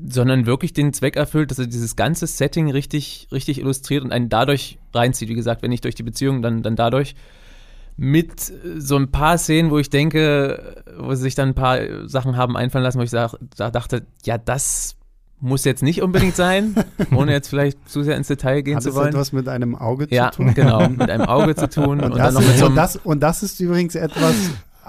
[0.08, 4.28] sondern wirklich den Zweck erfüllt, dass er dieses ganze Setting richtig, richtig illustriert und einen
[4.28, 5.28] dadurch reinzieht.
[5.28, 7.14] Wie gesagt, wenn nicht durch die Beziehung, dann, dann dadurch.
[8.00, 8.40] Mit
[8.76, 12.56] so ein paar Szenen, wo ich denke, wo sie sich dann ein paar Sachen haben
[12.56, 14.97] einfallen lassen, wo ich sag, da dachte, ja, das
[15.40, 16.74] muss jetzt nicht unbedingt sein,
[17.14, 19.06] ohne jetzt vielleicht zu sehr ins Detail gehen Hat zu wollen.
[19.06, 20.48] Hat etwas mit einem Auge zu ja, tun?
[20.48, 22.00] Ja, genau, mit einem Auge zu tun.
[22.02, 24.34] und, und, das ist, so und, das, und das ist übrigens etwas,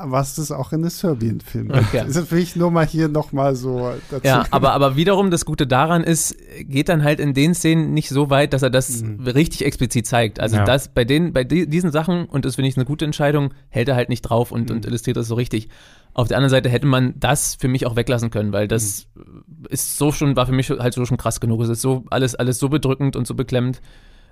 [0.06, 1.80] was es auch in den Serbien-Film gibt.
[1.90, 2.04] Okay.
[2.06, 4.28] Das will ich nur mal hier nochmal so dazu.
[4.28, 8.10] Ja, aber, aber wiederum das Gute daran ist, geht dann halt in den Szenen nicht
[8.10, 9.22] so weit, dass er das mhm.
[9.22, 10.40] richtig explizit zeigt.
[10.40, 10.66] Also ja.
[10.66, 13.96] das bei den, bei diesen Sachen, und das finde ich eine gute Entscheidung, hält er
[13.96, 14.78] halt nicht drauf und, mhm.
[14.78, 15.70] und illustriert das so richtig.
[16.14, 19.66] Auf der anderen Seite hätte man das für mich auch weglassen können, weil das mhm.
[19.70, 21.62] ist so schon, war für mich halt so schon krass genug.
[21.62, 23.82] Es ist so alles, alles so bedrückend und so beklemmend,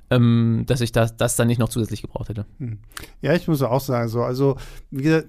[0.10, 2.46] ähm, dass ich das, das dann nicht noch zusätzlich gebraucht hätte.
[2.60, 2.80] Mhm.
[3.22, 4.58] Ja, ich muss auch sagen, so, also
[4.92, 5.28] wie gesagt,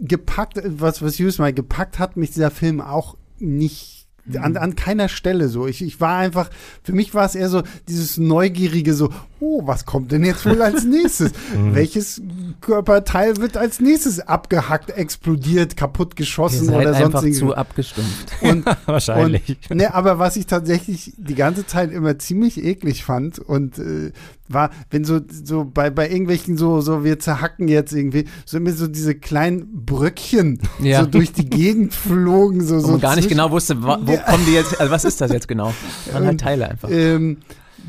[0.00, 4.56] gepackt, was, was Hughes mal gepackt hat mich dieser Film auch nicht an, mhm.
[4.58, 5.66] an keiner Stelle so.
[5.66, 6.50] Ich, ich war einfach,
[6.82, 10.60] für mich war es eher so dieses neugierige so, oh, was kommt denn jetzt wohl
[10.62, 11.32] als nächstes?
[11.54, 11.74] Mhm.
[11.74, 12.22] Welches
[12.60, 18.32] Körperteil wird als nächstes abgehackt, explodiert, kaputt geschossen oder sonst einfach zu abgestumpft.
[18.40, 19.58] Und, Wahrscheinlich.
[19.70, 24.12] Und, ne, aber was ich tatsächlich die ganze Zeit immer ziemlich eklig fand und äh,
[24.48, 28.72] war, wenn so, so bei, bei irgendwelchen so, so, wir zerhacken jetzt irgendwie, so immer
[28.72, 31.00] so diese kleinen Bröckchen ja.
[31.00, 32.64] so durch die Gegend flogen.
[32.64, 35.20] So, so man gar nicht genau wusste, wo, wo kommen die jetzt, also was ist
[35.20, 35.72] das jetzt genau?
[36.12, 36.88] Waren halt Teile einfach.
[36.90, 37.38] Ähm,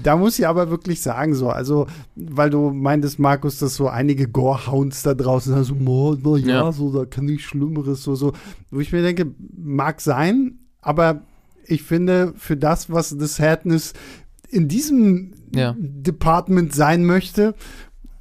[0.02, 4.28] da muss ich aber wirklich sagen, so, also, weil du meintest, Markus, dass so einige
[4.28, 8.34] Gorehounds da draußen haben, so, na ja, ja, so, da kann ich Schlimmeres, so, so,
[8.70, 11.22] wo ich mir denke, mag sein, aber
[11.66, 13.94] ich finde, für das, was The Sadness
[14.50, 15.76] in diesem ja.
[15.78, 17.56] Department sein möchte,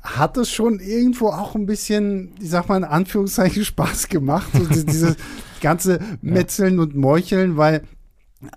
[0.02, 4.48] hat es schon irgendwo auch ein bisschen, ich sag mal in Anführungszeichen, Spaß gemacht.
[4.52, 5.16] So dieses
[5.60, 7.82] ganze Metzeln und Meucheln, weil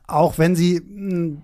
[0.07, 1.37] auch wenn sie mh,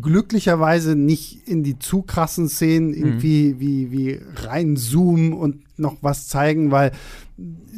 [0.00, 6.70] glücklicherweise nicht in die zu krassen Szenen irgendwie wie, wie reinzoomen und noch was zeigen,
[6.70, 6.92] weil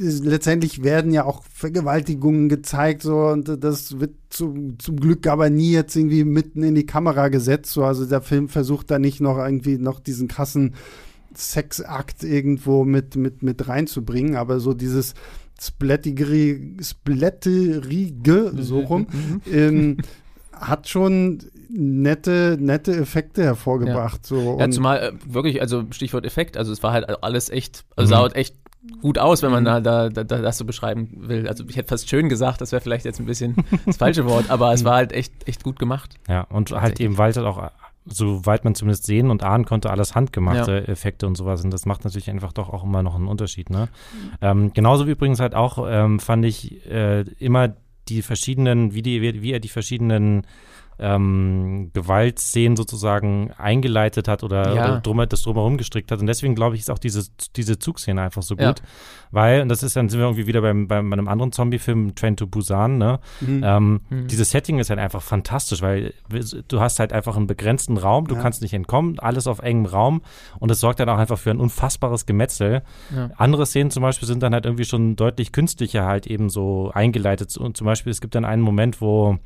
[0.01, 5.51] es- letztendlich werden ja auch Vergewaltigungen gezeigt so und das wird zum, zum Glück aber
[5.51, 7.73] nie jetzt irgendwie mitten in die Kamera gesetzt.
[7.73, 7.85] So.
[7.85, 10.75] Also der Film versucht da nicht noch irgendwie noch diesen krassen
[11.35, 15.15] Sexakt irgendwo mit, mit, mit reinzubringen, aber so dieses
[15.61, 19.07] Splatterige, Splatterige so rum,
[19.53, 19.99] ähm,
[20.61, 21.39] hat schon
[21.71, 24.27] nette, nette Effekte hervorgebracht.
[24.27, 24.59] So.
[24.59, 28.21] Ja, zumal äh, wirklich, also Stichwort Effekt, also es war halt alles echt, also sah
[28.21, 28.57] halt echt
[29.03, 31.49] gut aus, wenn man da, da, da, da das so beschreiben will.
[31.49, 34.51] Also ich hätte fast schön gesagt, das wäre vielleicht jetzt ein bisschen das falsche Wort,
[34.51, 36.15] aber es war halt echt, echt gut gemacht.
[36.29, 37.71] Ja, und halt eben, weil halt auch,
[38.07, 41.63] soweit man zumindest sehen und ahnen konnte, alles handgemachte Effekte und sowas.
[41.63, 43.71] Und das macht natürlich einfach doch auch immer noch einen Unterschied.
[43.71, 43.89] Ne?
[44.41, 47.75] Ähm, genauso wie übrigens halt auch, ähm, fand ich äh, immer
[48.11, 50.43] die verschiedenen, wie, die, wie er die verschiedenen
[51.01, 54.85] ähm, Gewaltszenen sozusagen eingeleitet hat oder, Ja.
[54.85, 56.21] oder drum, das drumherum gestrickt hat.
[56.21, 57.25] Und deswegen glaube ich, ist auch diese,
[57.57, 58.63] diese Zugszene einfach so gut.
[58.65, 58.75] Ja.
[59.31, 62.15] Weil, und das ist dann sind wir irgendwie wieder beim, beim, bei einem anderen Zombie-Film,
[62.15, 63.19] Train to Busan, ne?
[63.41, 63.63] Mhm.
[63.65, 64.27] Ähm, Mhm.
[64.29, 66.13] Dieses Setting ist halt einfach fantastisch, weil
[66.69, 68.43] du hast halt einfach einen begrenzten Raum, du Ja.
[68.43, 70.23] kannst nicht entkommen, alles auf engem Raum
[70.59, 72.83] und es sorgt dann auch einfach für ein unfassbares Gemetzel.
[73.37, 77.57] Andere Szenen zum Beispiel sind dann halt irgendwie schon deutlich künstlicher halt eben so eingeleitet
[77.57, 79.39] und zum Beispiel es gibt dann einen Moment, wo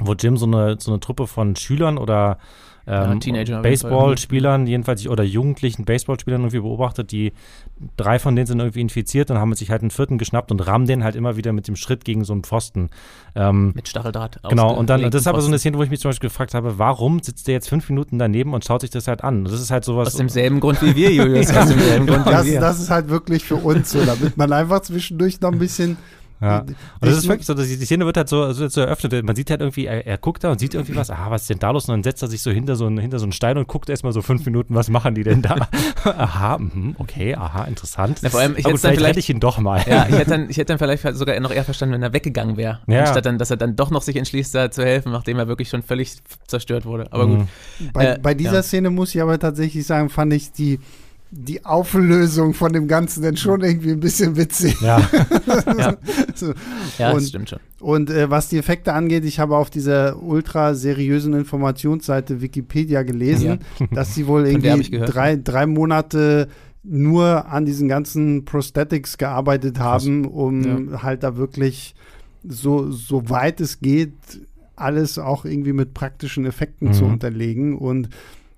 [0.00, 2.38] wo Jim so eine, so eine Truppe von Schülern oder
[2.86, 3.60] Ja, ähm, Fall.
[3.62, 7.34] Baseballspielern, jedenfalls oder jugendlichen Baseballspielern irgendwie beobachtet, die
[7.98, 10.86] drei von denen sind irgendwie infiziert und haben sich halt einen vierten geschnappt und rammen
[10.86, 12.88] den halt immer wieder mit dem Schritt gegen so einen Pfosten.
[13.34, 14.40] Ähm, Mit Stacheldraht.
[14.48, 15.58] Genau, und dann, das ist aber so eine.
[15.58, 18.54] Szene, wo ich mich zum Beispiel gefragt habe, warum sitzt der jetzt fünf Minuten daneben
[18.54, 19.44] und schaut sich das halt an?
[19.44, 20.08] Das ist halt sowas.
[20.08, 21.54] Aus demselben Grund wie wir, Julius.
[21.54, 22.60] Aus demselben Grund wie das, wir.
[22.60, 25.98] das ist halt wirklich für uns so, damit man einfach zwischendurch noch ein bisschen.
[26.40, 26.60] Ja.
[26.60, 29.24] Und das ist wirklich so, dass die die Szene wird halt so, so, so eröffnet.
[29.24, 31.50] Man sieht halt irgendwie, er, er guckt da und sieht irgendwie was, ah, was ist
[31.50, 31.88] denn da los?
[31.88, 33.88] Und dann setzt er sich so hinter so, einen, hinter so einen Stein und guckt
[33.90, 35.68] erstmal so fünf Minuten, was machen die denn da?
[36.04, 38.18] aha, mhm, okay, aha, interessant.
[38.22, 39.82] Na, vor allem, ich Aber hätt's dann vielleicht vielleicht- hätte ich ihn doch mal.
[39.88, 42.56] Ja, ich hätte dann, ich hätte dann vielleicht sogar noch eher verstanden, wenn er weggegangen
[42.56, 42.80] wäre.
[42.86, 43.00] Ja.
[43.00, 45.68] Anstatt dann, dass er dann doch noch sich entschließt, da zu helfen, nachdem er wirklich
[45.68, 47.12] schon völlig zerstört wurde.
[47.12, 47.38] Aber Mhm.
[47.38, 47.46] gut.
[47.92, 48.62] Bei, Äh, bei dieser ja.
[48.62, 50.78] Szene muss ich aber tatsächlich sagen, fand ich die,
[51.30, 54.80] die Auflösung von dem Ganzen dann schon irgendwie ein bisschen witzig.
[54.80, 54.98] Ja,
[55.78, 55.96] Ja,
[56.34, 56.54] So.
[56.98, 57.58] ja Und- das stimmt schon.
[57.80, 63.58] Und äh, was die Effekte angeht, ich habe auf dieser ultra seriösen Informationsseite Wikipedia gelesen,
[63.92, 66.48] dass sie wohl irgendwie drei, drei Monate
[66.82, 70.04] nur an diesen ganzen Prosthetics gearbeitet Krass.
[70.04, 71.94] haben, um halt da wirklich
[72.42, 74.12] so, so weit es geht,
[74.74, 76.92] alles auch irgendwie mit praktischen Effekten Mhm.
[76.94, 77.76] zu unterlegen.
[77.76, 78.08] Und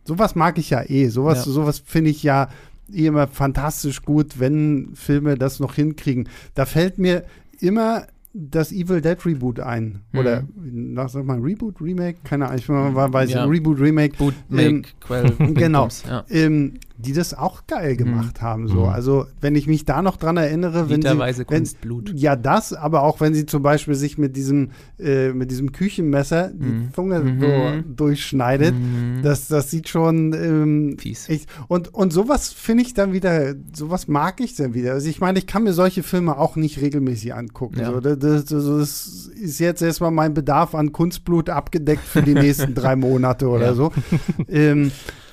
[0.05, 1.09] sowas mag ich ja eh.
[1.09, 1.53] Sowas, Ja.
[1.53, 2.49] sowas finde ich ja
[2.93, 6.29] eh immer fantastisch gut, wenn Filme das noch hinkriegen.
[6.55, 7.25] Da fällt mir
[7.61, 10.01] immer das Evil Dead Reboot ein.
[10.15, 12.19] Oder, na, sag mal, Reboot, Remake?
[12.25, 13.45] Keine Ahnung, ich war, weiß Ja.
[13.47, 14.17] nicht, Reboot, Remake.
[14.17, 15.89] Boot, Ähm, Quell, genau.
[16.09, 16.25] Ja.
[16.31, 18.69] Ähm, die das auch geil gemacht haben.
[18.69, 18.83] So.
[18.85, 18.89] Mhm.
[18.91, 22.13] Also, wenn ich mich da noch dran erinnere, wenn sie, wenn, Kunstblut.
[22.15, 26.51] ja, das, aber auch wenn sie zum Beispiel sich mit diesem, äh, mit diesem Küchenmesser
[26.53, 26.93] die Mhm.
[26.95, 27.41] Zunge Mhm.
[27.41, 29.23] so durchschneidet, Mhm.
[29.23, 31.29] das, das sieht schon ähm, Fies.
[31.29, 31.49] echt.
[31.69, 34.93] Und, und sowas finde ich dann wieder, sowas mag ich dann wieder.
[34.93, 37.79] Also ich meine, ich kann mir solche Filme auch nicht regelmäßig angucken.
[37.81, 37.93] Ja.
[37.93, 42.75] So, das, das, das ist jetzt erstmal mein Bedarf an Kunstblut abgedeckt für die nächsten
[42.75, 43.75] drei Monate oder Ja.
[43.75, 43.93] so.
[44.49, 44.91] ähm,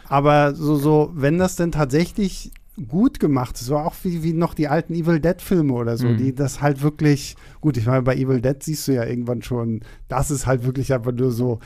[0.10, 2.52] aber so, so, wenn das denn tatsächlich
[2.88, 6.08] gut gemacht ist, so auch wie, wie noch die alten Evil Dead Filme oder so,
[6.08, 6.18] Mhm.
[6.18, 9.82] die das halt wirklich, gut, ich meine, bei Evil Dead siehst du ja irgendwann schon,
[10.08, 11.60] das ist halt wirklich einfach nur so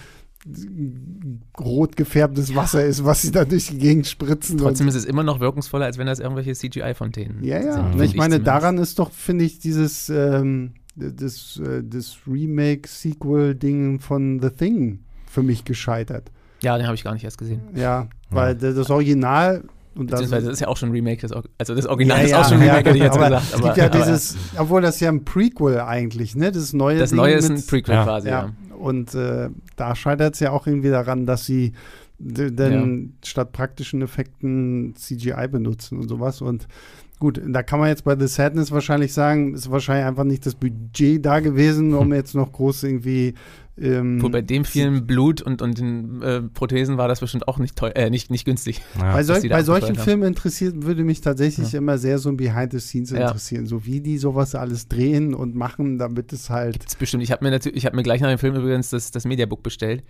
[1.59, 4.57] rot gefärbtes Wasser ist, was sie da durch die Gegend spritzen.
[4.57, 7.73] Trotzdem ist es immer noch wirkungsvoller, als wenn das irgendwelche CGI-Fontänen ja, ja.
[7.73, 7.81] sind.
[7.83, 8.47] Und finde ich meine, zumindest.
[8.47, 15.43] daran ist doch, finde ich, dieses ähm, das, äh, das Remake-Sequel-Ding von The Thing für
[15.43, 16.31] mich gescheitert.
[16.61, 17.61] Ja, den habe ich gar nicht erst gesehen.
[17.75, 19.63] Ja, weil das Original
[19.93, 21.21] und das Beziehungsweise das ist ja auch schon ein Remake.
[21.27, 23.17] Das, also das Original Ja, ist ja, auch schon ein ja, Remake, hätte ich jetzt
[23.17, 23.45] aber gesagt.
[23.49, 26.51] Es Aber, gibt ja aber dieses, obwohl das ja ein Prequel eigentlich, ne?
[26.51, 28.03] Das neue Das Ding Neue ist ein Prequel Ja.
[28.05, 28.45] quasi, Ja.
[28.69, 28.75] ja.
[28.77, 31.73] Und äh, da scheitert es ja auch irgendwie daran, dass sie
[32.19, 36.41] denn statt praktischen Effekten CGI benutzen und sowas.
[36.41, 36.67] Und
[37.19, 40.55] gut, da kann man jetzt bei The Sadness wahrscheinlich sagen, ist wahrscheinlich einfach nicht das
[40.55, 43.33] Budget da gewesen, um jetzt noch groß irgendwie.
[43.81, 47.57] Ähm, Wo bei dem vielen Blut und, und den äh, Prothesen war das bestimmt auch
[47.57, 48.81] nicht teuer, äh, nicht, nicht günstig.
[48.95, 49.13] ja.
[49.13, 49.95] bei, was sol die da bei solchen.
[49.95, 53.21] Filmen interessiert, würde mich tatsächlich immer sehr so ein Behind the Scenes Ja.
[53.27, 53.65] interessieren.
[53.65, 56.77] So wie die sowas alles drehen und machen, damit es halt.
[56.83, 57.23] Das ist bestimmt.
[57.23, 59.63] Ich habe mir natürlich, ich habe mir gleich nach dem Film übrigens das, das Mediabook
[59.63, 60.03] bestellt.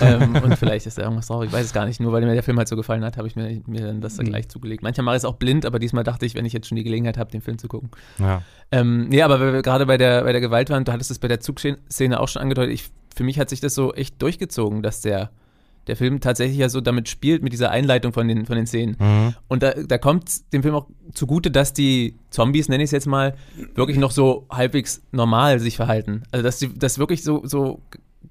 [0.00, 2.00] ähm, und vielleicht ist da irgendwas drauf, ich weiß es gar nicht.
[2.00, 4.16] Nur weil mir der Film halt so gefallen hat, habe ich mir, mir dann das
[4.16, 4.30] dann Mhm.
[4.30, 4.82] gleich zugelegt.
[4.82, 6.84] Manchmal mache ich es auch blind, aber diesmal dachte ich, wenn ich jetzt schon die
[6.84, 7.90] Gelegenheit habe, den Film zu gucken.
[8.18, 8.42] ja.
[8.72, 11.20] Ähm, nee, aber weil wir gerade bei der, bei der Gewalt waren, du hattest es
[11.20, 14.82] bei der Zugszene auch schon angedeutet, ich für mich hat sich das so echt durchgezogen,
[14.82, 15.30] dass der,
[15.86, 18.96] der Film tatsächlich ja so damit spielt, mit dieser Einleitung von den, von den Szenen.
[18.98, 19.34] Mhm.
[19.48, 23.06] Und da, da kommt dem Film auch zugute, dass die Zombies, nenne ich es jetzt
[23.06, 23.34] mal,
[23.74, 26.24] wirklich noch so halbwegs normal sich verhalten.
[26.30, 27.80] Also dass, die, dass wirklich so, so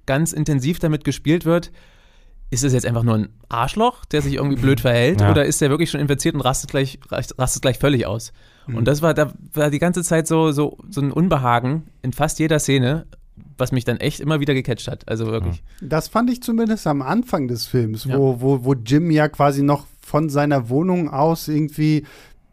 [0.05, 1.71] ganz intensiv damit gespielt wird,
[2.51, 5.31] ist es jetzt einfach nur ein Arschloch, der sich irgendwie blöd verhält, Ja.
[5.31, 8.33] oder ist der wirklich schon infiziert und rastet gleich, rastet gleich völlig aus?
[8.67, 12.39] Und das war, da war die ganze Zeit so, so, so ein Unbehagen in fast
[12.39, 13.05] jeder Szene,
[13.57, 15.07] was mich dann echt immer wieder gecatcht hat.
[15.07, 15.63] Also wirklich.
[15.81, 19.85] Das fand ich zumindest am Anfang des Films, wo, wo, wo Jim ja quasi noch
[20.01, 22.03] von seiner Wohnung aus irgendwie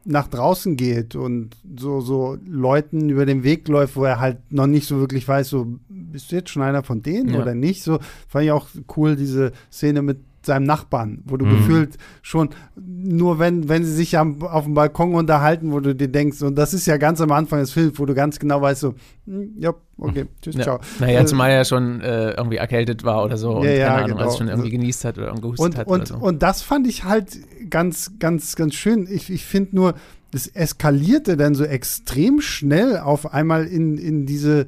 [0.05, 4.67] nach draußen geht und so, so Leuten über den Weg läuft, wo er halt noch
[4.67, 7.41] nicht so wirklich weiß, so, bist du jetzt schon einer von denen Ja.
[7.43, 7.85] oder nicht?
[7.85, 8.67] So fand ich auch
[8.97, 11.51] cool, diese Szene mit seinem Nachbarn, wo du Mhm.
[11.51, 16.09] gefühlt schon, nur wenn, wenn sie sich am, auf dem Balkon unterhalten, wo du dir
[16.09, 18.81] denkst, und das ist ja ganz am Anfang des Films, wo du ganz genau weißt,
[18.81, 18.95] so,
[19.27, 20.63] hm, ja, okay, tschüss, Ja.
[20.63, 20.81] ciao.
[20.99, 23.99] Naja, Äh, zumal er schon äh, irgendwie erkältet war oder so und Ja, ja, keine
[24.05, 24.23] Ahnung, genau.
[24.29, 26.17] also schon irgendwie genießt hat oder gehustet und, hat und, oder so.
[26.17, 27.39] und das fand ich halt
[27.71, 29.07] ganz, ganz, ganz schön.
[29.11, 29.95] Ich, ich finde nur,
[30.33, 34.67] das eskalierte dann so extrem schnell auf einmal in, in diese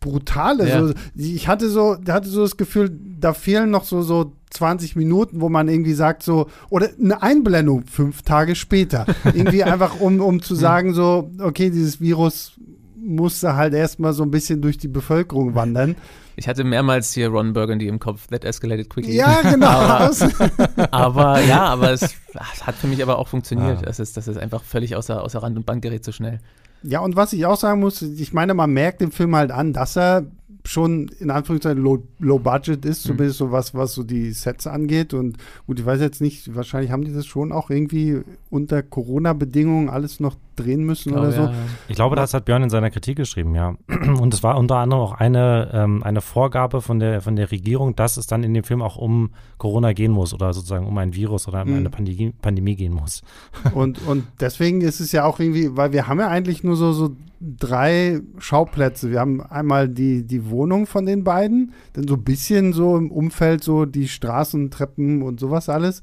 [0.00, 0.68] brutale.
[0.68, 0.86] Ja.
[0.86, 5.40] So, ich hatte so, hatte so das Gefühl, da fehlen noch so, so 20 Minuten,
[5.40, 9.06] wo man irgendwie sagt, so, oder eine Einblendung fünf Tage später.
[9.24, 12.52] irgendwie einfach, um, um zu sagen, so, okay, dieses Virus
[13.00, 15.96] musste halt erstmal so ein bisschen durch die Bevölkerung wandern.
[16.36, 19.14] Ich hatte mehrmals hier Ron Burgundy im Kopf, that escalated quickly.
[19.16, 19.66] Ja, genau.
[19.68, 20.10] Aber-
[20.92, 22.14] aber ja, aber es,
[22.62, 23.80] hat für mich aber auch funktioniert.
[23.80, 23.86] Ja.
[23.86, 26.38] Das, ist, das ist einfach völlig außer, außer Rand und Band gerät so schnell.
[26.82, 29.72] Ja, und was ich auch sagen muss, ich meine, man merkt dem Film halt an,
[29.72, 30.26] dass er
[30.64, 33.08] schon in Anführungszeichen low, low budget ist, Mhm.
[33.12, 35.14] zumindest so was, was so die Sets angeht.
[35.14, 39.88] Und gut, ich weiß jetzt nicht, wahrscheinlich haben die das schon auch irgendwie unter Corona-Bedingungen
[39.88, 41.42] alles noch drehen müssen oder so.
[41.42, 41.52] ja.
[41.88, 43.74] Ich glaube, das hat Björn in seiner Kritik geschrieben, ja.
[44.20, 47.94] Und es war unter anderem auch eine, ähm, eine Vorgabe von der, von der Regierung,
[47.96, 51.14] dass es dann in dem Film auch um Corona gehen muss oder sozusagen um ein
[51.14, 51.76] Virus oder um Mhm.
[51.76, 53.22] eine Pandemie, Pandemie gehen muss.
[53.74, 56.92] Und, und deswegen ist es ja auch irgendwie, weil wir haben ja eigentlich nur so,
[56.92, 59.10] so drei Schauplätze.
[59.10, 63.10] Wir haben einmal die, die Wohnung von den beiden, dann so ein bisschen so im
[63.10, 66.02] Umfeld so die Straßen, Treppen und sowas alles.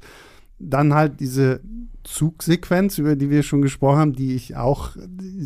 [0.58, 1.60] Dann halt diese
[2.06, 4.90] Zugsequenz, über die wir schon gesprochen haben, die ich auch,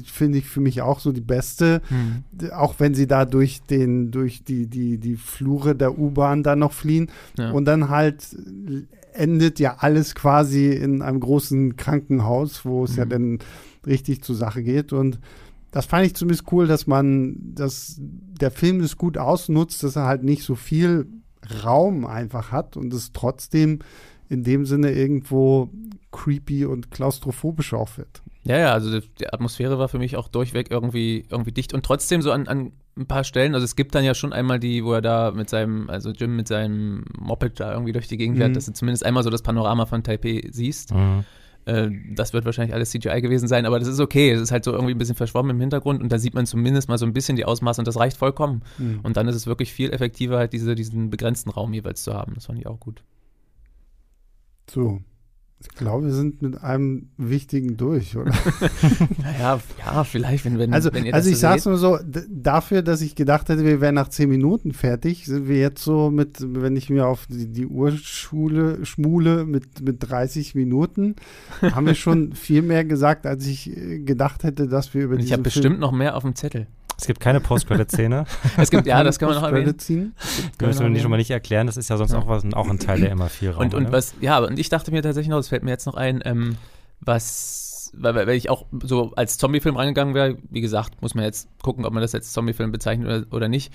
[0.04, 1.80] finde ich für mich auch so die beste.
[1.88, 2.24] Hm.
[2.32, 6.58] D- Auch wenn sie da durch den, durch die, die, die Flure der U-Bahn dann
[6.60, 7.10] noch fliehen.
[7.38, 7.50] Ja.
[7.52, 8.36] Und dann halt
[9.12, 13.10] endet ja alles quasi in einem großen Krankenhaus, wo es ja Mhm.
[13.10, 13.38] dann
[13.86, 14.92] richtig zur Sache geht.
[14.92, 15.18] Und
[15.72, 20.04] das fand ich zumindest cool, dass man, dass der Film das gut ausnutzt, dass er
[20.04, 21.06] halt nicht so viel
[21.64, 23.78] Raum einfach hat und es trotzdem
[24.30, 25.68] in dem Sinne irgendwo
[26.12, 28.22] creepy und klaustrophobisch auch wird.
[28.44, 32.22] Ja, ja, also die, Atmosphäre war für mich auch durchweg irgendwie, irgendwie dicht und trotzdem
[32.22, 34.94] so an, an ein paar Stellen, also es gibt dann ja schon einmal die, wo
[34.94, 38.50] er da mit seinem, also Jim mit seinem Moped da irgendwie durch die Gegend fährt,
[38.50, 38.54] Mhm.
[38.54, 40.94] dass du zumindest einmal so das Panorama von Taipei siehst.
[40.94, 41.24] Mhm.
[41.66, 44.30] Äh, das wird wahrscheinlich alles CGI gewesen sein, aber das ist okay.
[44.32, 46.88] Es ist halt so irgendwie ein bisschen verschwommen im Hintergrund und da sieht man zumindest
[46.88, 48.62] mal so ein bisschen die Ausmaße und das reicht vollkommen.
[49.02, 52.32] Und dann ist es wirklich viel effektiver, halt diese, diesen begrenzten Raum jeweils zu haben.
[52.34, 53.02] Das fand ich auch gut.
[54.70, 55.00] So.
[55.62, 58.32] Ich glaube, wir sind mit einem Wichtigen durch, oder?
[59.22, 61.70] Naja, ja, vielleicht, wenn, wenn, Also, wenn ihr also ich so sag's seht.
[61.70, 61.98] nur so,
[62.30, 66.10] dafür, dass ich gedacht hätte, wir wären nach zehn Minuten fertig, sind wir jetzt so
[66.10, 71.16] mit, wenn ich mir auf die, die Urschule schmule, mit, mit 30 Minuten,
[71.60, 75.20] haben wir schon viel mehr gesagt, als ich äh, gedacht hätte, dass wir über Und
[75.20, 76.68] ich habe bestimmt noch mehr auf dem Zettel.
[77.00, 78.24] Es gibt keine Post-Credit-Szene.
[78.58, 79.78] Es gibt, ja, das kann man noch erwähnen.
[79.78, 80.14] ziehen.
[80.58, 81.66] Das müssen wir schon mal nicht erklären.
[81.66, 82.18] Das ist ja sonst Ja.
[82.18, 83.62] auch, was, auch ein Teil der MA4-Raum.
[83.62, 85.94] Und, und was, ja, und ich dachte mir tatsächlich noch, das fällt mir jetzt noch
[85.94, 86.56] ein, ähm,
[87.00, 91.48] was, weil, weil ich auch so als Zombie-Film reingegangen wäre, wie gesagt, muss man jetzt
[91.62, 93.72] gucken, ob man das als Zombie-Film bezeichnet oder, oder nicht.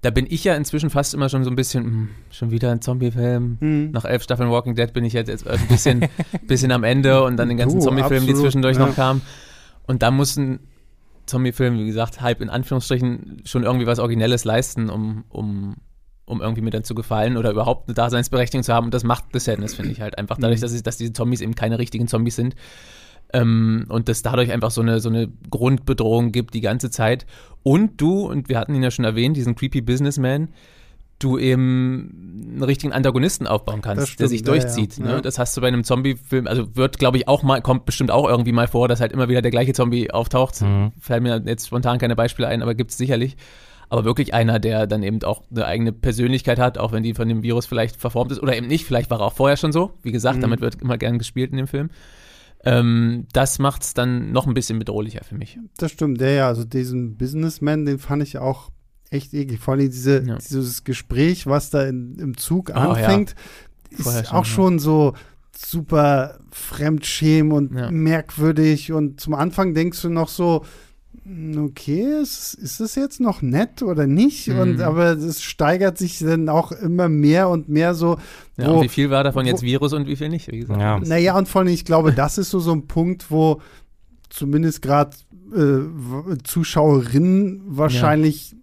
[0.00, 2.80] Da bin ich ja inzwischen fast immer schon so ein bisschen, hm, schon wieder ein
[2.80, 3.58] Zombie-Film.
[3.60, 3.90] Hm.
[3.90, 6.06] Nach elf Staffeln Walking Dead bin ich jetzt, jetzt ein bisschen,
[6.46, 8.86] bisschen am Ende und dann den ganzen Du, Zombie-Filmen, die zwischendurch ja.
[8.86, 9.22] noch kamen.
[9.88, 10.60] Und da muss ein
[11.28, 15.76] Zombie-Film, wie gesagt, halb in Anführungsstrichen schon irgendwie was Originelles leisten, um, um,
[16.24, 18.86] um irgendwie mir dann zu gefallen oder überhaupt eine Daseinsberechtigung zu haben.
[18.86, 20.38] Und das macht The Sadness, finde ich halt einfach.
[20.38, 22.56] Dadurch, dass, es, dass diese Zombies eben keine richtigen Zombies sind.
[23.32, 27.26] Ähm, und es dadurch einfach so eine, so eine Grundbedrohung gibt die ganze Zeit.
[27.62, 30.48] Und du, und wir hatten ihn ja schon erwähnt, diesen creepy Businessman,
[31.18, 34.98] du eben einen richtigen Antagonisten aufbauen kannst, Das der stimmt, sich durchzieht.
[34.98, 35.04] ja.
[35.04, 35.10] Ne?
[35.12, 35.20] Ja.
[35.20, 38.28] Das hast du bei einem Zombie-Film, also wird, glaube ich, auch mal, kommt bestimmt auch
[38.28, 40.60] irgendwie mal vor, dass halt immer wieder der gleiche Zombie auftaucht.
[40.62, 40.92] Mhm.
[41.00, 43.36] Fallen mir jetzt spontan keine Beispiele ein, aber gibt es sicherlich.
[43.90, 47.26] Aber wirklich einer, der dann eben auch eine eigene Persönlichkeit hat, auch wenn die von
[47.28, 48.84] dem Virus vielleicht verformt ist oder eben nicht.
[48.84, 49.92] Vielleicht war er auch vorher schon so.
[50.02, 50.42] Wie gesagt, Mhm.
[50.42, 51.88] damit wird immer gern gespielt in dem Film.
[52.64, 55.58] Ähm, das macht es dann noch ein bisschen bedrohlicher für mich.
[55.78, 58.70] Das stimmt, der ja, also diesen Businessman, den fand ich auch
[59.10, 59.60] echt eklig.
[59.60, 60.36] Vor allem diese, Ja.
[60.36, 62.90] dieses Gespräch, was da in, im Zug Oh, ja.
[62.90, 63.34] anfängt,
[63.92, 64.50] Vorher ist schon, auch ja.
[64.50, 65.14] schon so
[65.56, 67.90] super fremdschämen und Ja.
[67.90, 68.92] merkwürdig.
[68.92, 70.64] Und zum Anfang denkst du noch so,
[71.24, 74.46] "Hm, okay, ist, ist das jetzt noch nett oder nicht?
[74.48, 74.58] Mhm.
[74.58, 78.18] Und aber es steigert sich dann auch immer mehr und mehr so.
[78.56, 80.48] Ja, wo- und wie viel war davon wo- jetzt Virus und wie viel nicht?
[80.52, 80.80] Wie gesagt.
[80.80, 81.00] Ja.
[81.00, 83.60] Naja, und vor allem, ich glaube, das ist so, so ein Punkt, wo
[84.28, 85.16] zumindest gerade
[85.56, 88.54] äh, Zuschauerinnen wahrscheinlich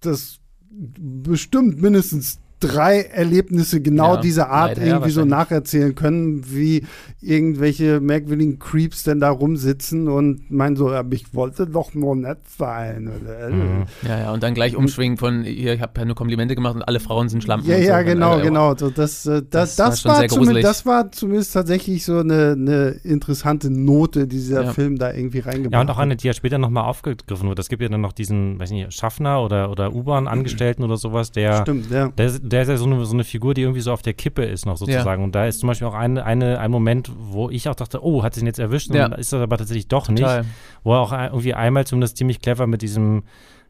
[0.00, 0.40] das
[0.72, 6.84] bestimmt mindestens drei Erlebnisse genau Ja, dieser Art leider, ja, irgendwie so nacherzählen können, wie
[7.22, 12.38] irgendwelche merkwürdigen Creeps denn da rumsitzen und meinen so, ja, ich wollte doch nur nett
[12.58, 13.04] sein.
[13.50, 13.84] Mhm.
[14.08, 16.82] Ja, ja, und dann gleich umschwingen von, hier, ich habe ja nur Komplimente gemacht und
[16.82, 17.68] alle Frauen sind Schlampen.
[17.68, 17.88] Ja, und so.
[17.88, 18.76] ja, Und, genau, äh, genau.
[18.76, 22.04] So, das, äh, das, Das das, war schon war sehr zumindest, das war zumindest tatsächlich
[22.04, 24.72] so eine, eine interessante Note, die dieser Ja.
[24.72, 26.02] Film da irgendwie reingebracht Ja, und auch hat.
[26.04, 27.58] eine, die ja später nochmal aufgegriffen wird.
[27.58, 31.62] Es gibt ja dann noch diesen, weiß nicht, Schaffner oder, oder U-Bahn-Angestellten oder sowas, der,
[31.62, 32.08] Stimmt, ja.
[32.08, 34.44] der, der ist ja so eine, so eine Figur, die irgendwie so auf der Kippe
[34.44, 35.24] ist noch sozusagen.
[35.24, 38.22] Und da ist zum Beispiel auch eine, eine, ein Moment, wo ich auch dachte, oh,
[38.22, 38.90] hat sie ihn jetzt erwischt?
[38.90, 39.08] Und Ja.
[39.08, 40.40] dann ist das aber tatsächlich doch Total.
[40.42, 40.50] nicht.
[40.84, 43.22] Wo er auch ein- irgendwie einmal zumindest ziemlich clever mit diesem,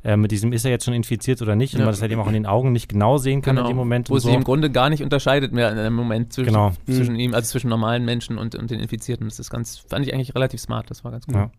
[0.02, 1.74] äh, mit diesem, ist er jetzt schon infiziert oder nicht?
[1.74, 1.84] Und Ja.
[1.86, 3.68] man das halt eben auch in den Augen nicht genau sehen kann Genau.
[3.68, 4.08] in dem Moment.
[4.08, 4.34] Wo und sie so.
[4.34, 6.72] im Grunde gar nicht unterscheidet mehr in einem Moment zwischen, Genau.
[6.86, 9.28] zwischen ihm, also zwischen normalen Menschen und, und den Infizierten.
[9.28, 11.34] Das ist ganz, fand ich eigentlich relativ smart, das war ganz gut.
[11.36, 11.50] Ja.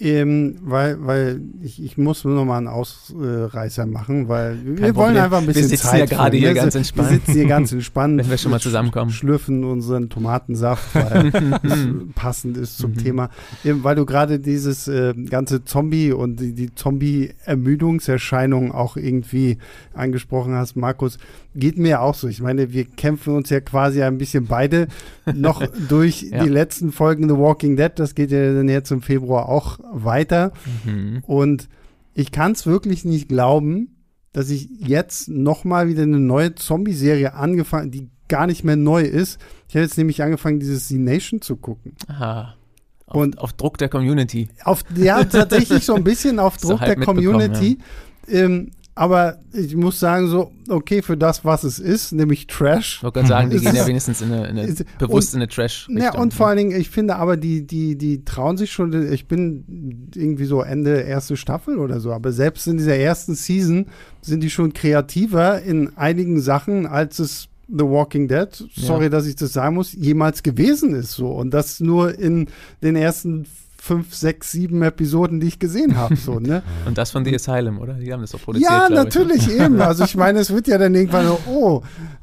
[0.00, 4.94] Ähm, weil, weil ich, ich muss nur noch mal einen Ausreißer machen, weil wir Kein
[4.96, 5.22] wollen Problem.
[5.22, 7.10] einfach ein Wir bisschen sitzen Zeit ja gerade hier Wir ganz entspannt.
[7.10, 8.18] Wir sitzen hier ganz entspannt.
[8.22, 9.12] Wenn wir schon mal zusammenkommen.
[9.12, 11.28] Schlürfen unseren Tomatensaft, weil
[11.62, 11.86] es
[12.16, 12.96] passend ist zum Mhm.
[12.98, 13.30] Thema.
[13.64, 19.58] Eben, weil du gerade dieses äh, ganze Zombie und die, die Zombie-Ermüdungserscheinung auch irgendwie
[19.92, 21.18] angesprochen hast, Markus,
[21.54, 22.26] geht mir auch so.
[22.28, 24.88] Ich meine, wir kämpfen uns ja quasi ein bisschen beide
[25.32, 26.42] noch durch Ja.
[26.42, 27.92] die letzten Folgen The Walking Dead.
[27.94, 30.52] Das geht ja dann jetzt im Februar auch weiter.
[30.84, 31.22] Mhm.
[31.26, 31.68] Und
[32.14, 33.96] ich kann es wirklich nicht glauben,
[34.32, 39.02] dass ich jetzt noch mal wieder eine neue Zombie-Serie angefangen, die gar nicht mehr neu
[39.02, 39.38] ist.
[39.68, 41.94] Ich habe jetzt nämlich angefangen, dieses The Nation zu gucken.
[42.08, 42.54] Aha.
[43.06, 44.48] Auf, Und- auf Druck der Community.
[44.64, 47.78] Auf, ja, tatsächlich so ein bisschen auf Druck halb der mitbekommen, Community.
[48.28, 52.98] Ähm, aber ich muss sagen, so, okay, für das, was es ist, nämlich Trash.
[52.98, 55.40] Ich wollte gerade sagen, die gehen ja wenigstens in eine, in eine ist- bewusst in
[55.40, 58.70] eine trash Ja, und vor allen Dingen, ich finde aber, die, die, die trauen sich
[58.72, 63.34] schon, ich bin irgendwie so Ende erste Staffel oder so, aber selbst in dieser ersten
[63.34, 63.86] Season
[64.22, 69.08] sind die schon kreativer in einigen Sachen, als es The Walking Dead, sorry, Ja.
[69.08, 71.28] dass ich das sagen muss, jemals gewesen ist so.
[71.32, 72.46] Und das nur in
[72.82, 73.46] den ersten
[73.84, 76.16] fünf, sechs, sieben Episoden, die ich gesehen habe.
[76.16, 76.62] So, ne?
[76.86, 77.94] Und das von The Asylum, oder?
[77.94, 78.70] Die haben das doch produziert.
[78.70, 78.90] Ja, ich.
[78.90, 78.96] ne?
[78.96, 79.80] natürlich eben.
[79.82, 81.82] Also ich meine, es wird ja dann irgendwann so, oh,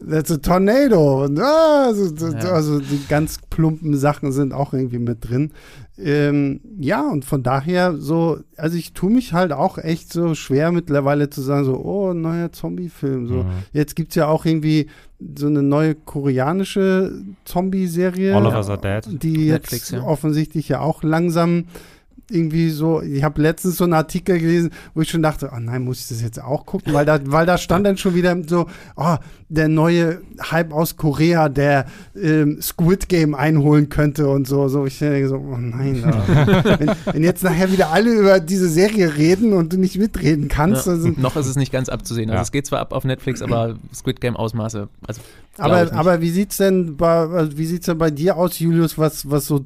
[0.10, 1.26] that's a tornado.
[1.26, 2.52] Und ah, also, Ja.
[2.52, 5.52] also die ganz plumpen Sachen sind auch irgendwie mit drin.
[5.98, 10.72] Ähm, ja, und von daher so, also ich tue mich halt auch echt so schwer
[10.72, 13.28] mittlerweile zu sagen, so, oh, neuer Zombie-Film.
[13.28, 13.44] So.
[13.44, 13.50] Mhm.
[13.74, 14.88] Jetzt gibt es ja auch irgendwie
[15.36, 18.36] so eine neue koreanische Zombie-Serie.
[18.36, 19.22] All of Us Are Dead.
[19.22, 20.08] Die Netflix, jetzt ja.
[20.08, 21.66] offensichtlich ja auch langsam
[22.32, 25.84] irgendwie so, ich habe letztens so einen Artikel gelesen, wo ich schon dachte, oh nein,
[25.84, 26.94] muss ich das jetzt auch gucken?
[26.94, 29.16] Weil da, weil da stand dann schon wieder so, oh,
[29.50, 34.68] der neue Hype aus Korea, der ähm, Squid Game einholen könnte und so.
[34.70, 36.02] so ich denke so, oh nein.
[36.80, 40.86] wenn, wenn jetzt nachher wieder alle über diese Serie reden und du nicht mitreden kannst,
[40.88, 40.94] Ja.
[40.94, 42.30] also, Noch ist es nicht ganz abzusehen.
[42.30, 42.44] Also Ja.
[42.44, 44.88] es geht zwar ab auf Netflix, aber Squid Game Ausmaße.
[45.06, 45.22] Also,
[45.58, 49.30] aber, aber wie sieht's denn bei, also wie sieht's denn bei dir aus, Julius, was,
[49.30, 49.66] was so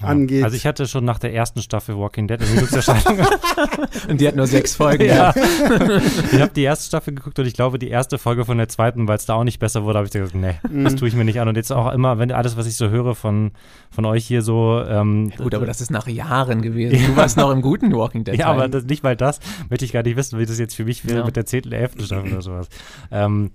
[0.00, 0.08] Ja.
[0.08, 0.44] angeht?
[0.44, 3.26] Also ich hatte schon nach der ersten Staffel Walking Dead Ermüdungserscheinungen.
[4.08, 5.04] Und die hat nur sechs Folgen.
[5.06, 5.32] ja.
[6.32, 9.08] ich habe die erste Staffel geguckt und ich glaube die erste Folge von der zweiten,
[9.08, 10.84] weil es da auch nicht besser wurde, habe ich gesagt, nee, Mhm.
[10.84, 11.48] das tue ich mir nicht an.
[11.48, 13.52] Und jetzt auch immer, wenn alles, was ich so höre von,
[13.90, 16.98] von euch hier so ähm, Gut, aber das ist nach Jahren gewesen.
[17.06, 18.36] Du warst noch im guten Walking Dead.
[18.36, 20.84] Ja, aber das, nicht mal das möchte ich gar nicht wissen, wie das jetzt für
[20.84, 21.24] mich wäre Ja.
[21.24, 22.04] mit der 10., 11.
[22.04, 22.68] Staffel oder sowas.
[23.10, 23.50] Ähm,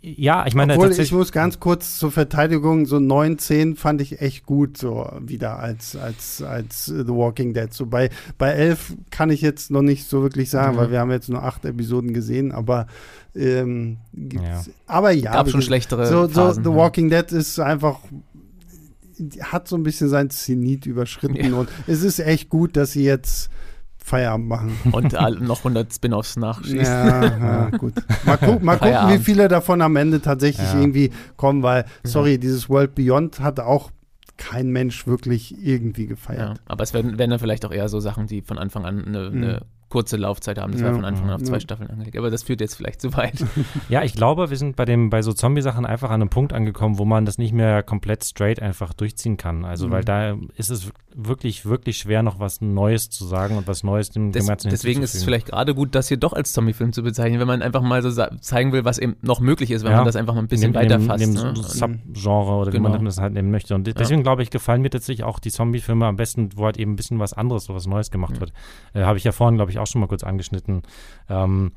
[0.00, 4.20] ja, ich meine, Obwohl, ich muss ganz kurz zur Verteidigung, so 9, 10 fand ich
[4.20, 7.72] echt gut, so wieder als, als, als The Walking Dead.
[7.72, 10.78] So bei, bei 11 kann ich jetzt noch nicht so wirklich sagen, Mhm.
[10.78, 12.86] weil wir haben jetzt nur acht Episoden gesehen, aber
[13.34, 14.72] ähm, gibt's, Ja.
[14.86, 15.32] aber ja.
[15.32, 16.64] gab schon gesagt, schlechtere so, so Phasen.
[16.64, 16.76] The ja.
[16.76, 17.98] Walking Dead ist einfach
[19.40, 21.54] hat so ein bisschen sein Zenit überschritten Ja.
[21.54, 23.50] und es ist echt gut, dass sie jetzt
[24.04, 24.76] Feierabend machen.
[24.92, 26.78] Und all- noch 100 Spin-Offs nachschießen.
[26.84, 27.94] Ja, ja, gut.
[28.24, 30.80] Mal, gu mal gucken, wie viele davon am Ende tatsächlich Ja.
[30.80, 33.90] irgendwie kommen, weil, sorry, dieses World Beyond hat auch
[34.36, 36.60] kein Mensch wirklich irgendwie Ja, gefeiert.
[36.66, 39.30] aber es werden, werden dann vielleicht auch eher so Sachen, die von Anfang an eine,
[39.30, 39.36] Mhm.
[39.42, 39.60] eine
[39.92, 40.72] kurze Laufzeit haben.
[40.72, 40.86] Das Ja.
[40.88, 41.46] war von Anfang an auf Ja.
[41.46, 42.16] zwei Staffeln angelegt.
[42.16, 43.34] Aber das führt jetzt vielleicht zu weit.
[43.88, 46.98] Ja, ich glaube, wir sind bei dem bei so Zombie-Sachen einfach an einem Punkt angekommen,
[46.98, 49.64] wo man das nicht mehr komplett straight einfach durchziehen kann.
[49.64, 49.90] Also, Mhm.
[49.92, 54.08] weil da ist es wirklich, wirklich schwer, noch was Neues zu sagen und was Neues
[54.10, 57.02] dem Des, Ganzen deswegen ist es vielleicht gerade gut, das hier doch als Zombie-Film zu
[57.02, 59.98] bezeichnen, wenn man einfach mal so zeigen will, was eben noch möglich ist, wenn Ja.
[59.98, 61.22] man das einfach mal ein bisschen weiterfasst.
[61.22, 61.54] in dem ne?
[61.56, 62.88] Subgenre oder wie Genau.
[62.90, 63.74] man das halt nehmen möchte.
[63.74, 66.92] Und deswegen, glaube ich, gefallen mir tatsächlich auch die Zombie-Filme am besten, wo halt eben
[66.92, 68.40] ein bisschen was anderes, so was Neues gemacht Mhm.
[68.40, 68.52] wird.
[68.94, 70.82] Äh, Habe ich ja vorhin, glaube ich, auch schon mal kurz angeschnitten.
[71.28, 71.72] Ähm,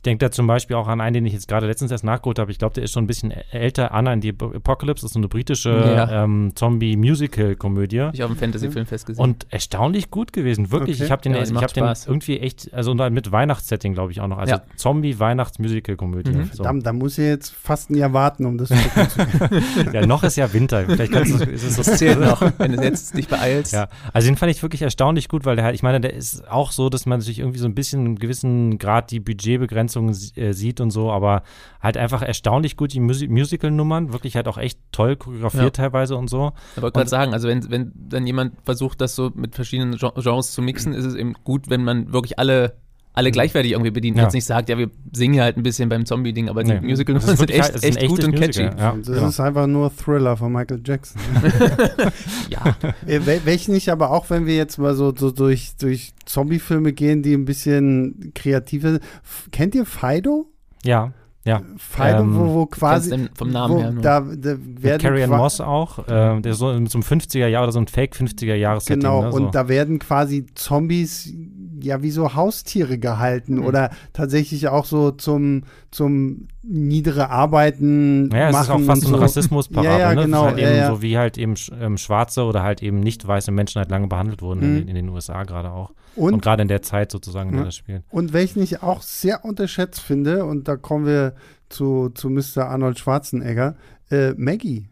[0.00, 2.38] ich denke da zum Beispiel auch an einen, den ich jetzt gerade letztens erst nachgeholt
[2.38, 2.50] habe.
[2.50, 3.92] Ich glaube, der ist schon ein bisschen älter.
[3.92, 6.24] Anna in die Apocalypse ist so eine britische Ja.
[6.24, 8.08] ähm, Zombie-Musical-Komödie.
[8.14, 9.22] Ich auf dem Fantasy-Film festgesehen.
[9.22, 10.96] Und erstaunlich gut gewesen, wirklich.
[10.96, 11.04] Okay.
[11.04, 14.26] Ich habe den, Ja, ich hab den irgendwie echt, also mit Weihnachtssetting, glaube ich, auch
[14.28, 14.38] noch.
[14.38, 14.62] Also Ja.
[14.76, 16.30] Zombie-Weihnachts-Musical-Komödie.
[16.32, 16.44] Mhm.
[16.44, 16.56] So.
[16.62, 19.62] Verdammt, da muss ich jetzt fast ein Jahr warten, um das zu gucken.
[19.92, 20.84] Ja, noch ist ja Winter.
[20.86, 23.72] Vielleicht kannst du, ist es das zählt noch, wenn du jetzt dich beeilst.
[23.74, 26.48] Ja, also den fand ich wirklich erstaunlich gut, weil der halt, ich meine, der ist
[26.50, 29.20] auch so, dass man sich irgendwie so ein bisschen einen gewissen Grad die
[29.90, 31.42] Budgetbegrenzungen äh, sieht und so, aber
[31.80, 35.84] halt einfach erstaunlich gut die Musi Musical-Nummern, wirklich halt auch echt toll choreografiert Ja.
[35.84, 36.52] teilweise und so.
[36.76, 40.12] Ich wollte gerade sagen, also wenn, wenn dann jemand versucht, das so mit verschiedenen Gen-
[40.16, 42.76] Genres zu mixen, ist es eben gut, wenn man wirklich alle,
[43.12, 44.16] alle gleichwertig irgendwie bedient.
[44.16, 44.22] Ja.
[44.24, 46.80] Jetzt nicht sagt, ja, wir singen hier halt ein bisschen beim Zombie-Ding, aber die Nee.
[46.80, 48.62] Musical-Nummern sind wirklich echt, ein echt gut und catchy.
[48.62, 49.28] Musical, Ja, das genau.
[49.28, 51.20] ist einfach nur Thriller von Michael Jackson.
[52.50, 56.12] Ja, Äh, wel- welchen ich aber auch, wenn wir jetzt mal so, so durch, durch
[56.24, 58.94] Zombie-Filme gehen, die ein bisschen kreativer
[59.24, 60.46] F- Kennt ihr Fido?
[60.84, 61.12] ja,
[61.44, 61.62] ja.
[61.78, 63.28] Fido, Ähm, wo, wo quasi.
[63.34, 64.02] vom Namen wo, her nur.
[64.02, 67.72] Da, da werden Carrie Ann Moss auch, äh, der so so einem 50er Jahr oder
[67.72, 69.00] so ein Fake 50er Jahres-Setting.
[69.00, 69.36] Genau, ne, so.
[69.38, 71.32] und da werden quasi Zombies
[71.84, 73.64] ja wie so Haustiere gehalten Mhm.
[73.66, 78.62] oder tatsächlich auch so zum, zum niedere Arbeiten Naja, es machen.
[78.62, 80.22] ist auch fast so eine Rassismusparabel, Ja, ja, ne?
[80.22, 80.88] genau, halt ja, ja.
[80.90, 84.42] So wie halt eben ähm, schwarze oder halt eben nicht weiße Menschen halt lange behandelt
[84.42, 84.76] wurden in, Mhm.
[84.78, 85.92] den- in den USA gerade auch.
[86.16, 87.66] Und, Und, gerade in der Zeit sozusagen, in der Ja.
[87.66, 88.02] das spielt.
[88.10, 91.34] und welchen ich auch sehr unterschätzt finde, und da kommen wir
[91.68, 92.66] zu, zu Mr.
[92.68, 93.76] Arnold Schwarzenegger,
[94.10, 94.86] äh, Maggie.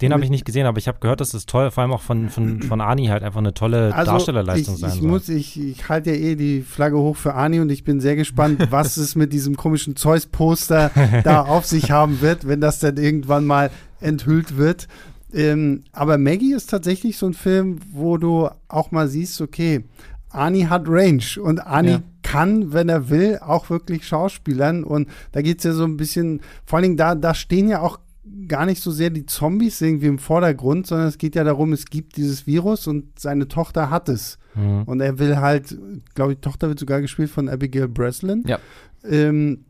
[0.00, 2.02] Den habe ich nicht gesehen, aber ich habe gehört, dass es toll, vor allem auch
[2.02, 5.08] von, von, von Ani halt einfach eine tolle Darstellerleistung ich, sein ich soll.
[5.08, 8.16] muss, ich, ich halte ja eh die Flagge hoch für Ani und ich bin sehr
[8.16, 10.90] gespannt, was es mit diesem komischen Zeus-Poster
[11.24, 14.88] da auf sich haben wird, wenn das dann irgendwann mal enthüllt wird.
[15.32, 19.84] Ähm, aber Maggie ist tatsächlich so ein Film, wo du auch mal siehst, okay,
[20.30, 22.02] Ani hat Range und Ani Ja.
[22.22, 24.84] kann, wenn er will, auch wirklich Schauspielern.
[24.84, 27.80] Und da geht es ja so ein bisschen, vor allen Dingen, da, da stehen ja
[27.80, 27.98] auch
[28.48, 31.86] gar nicht so sehr die Zombies irgendwie im Vordergrund, sondern es geht ja darum, es
[31.86, 34.38] gibt dieses Virus und seine Tochter hat es.
[34.54, 34.82] Mhm.
[34.84, 35.76] Und er will halt,
[36.14, 38.42] glaube ich, Tochter wird sogar gespielt von Abigail Breslin.
[38.46, 38.58] Ja.
[39.04, 39.64] Ähm,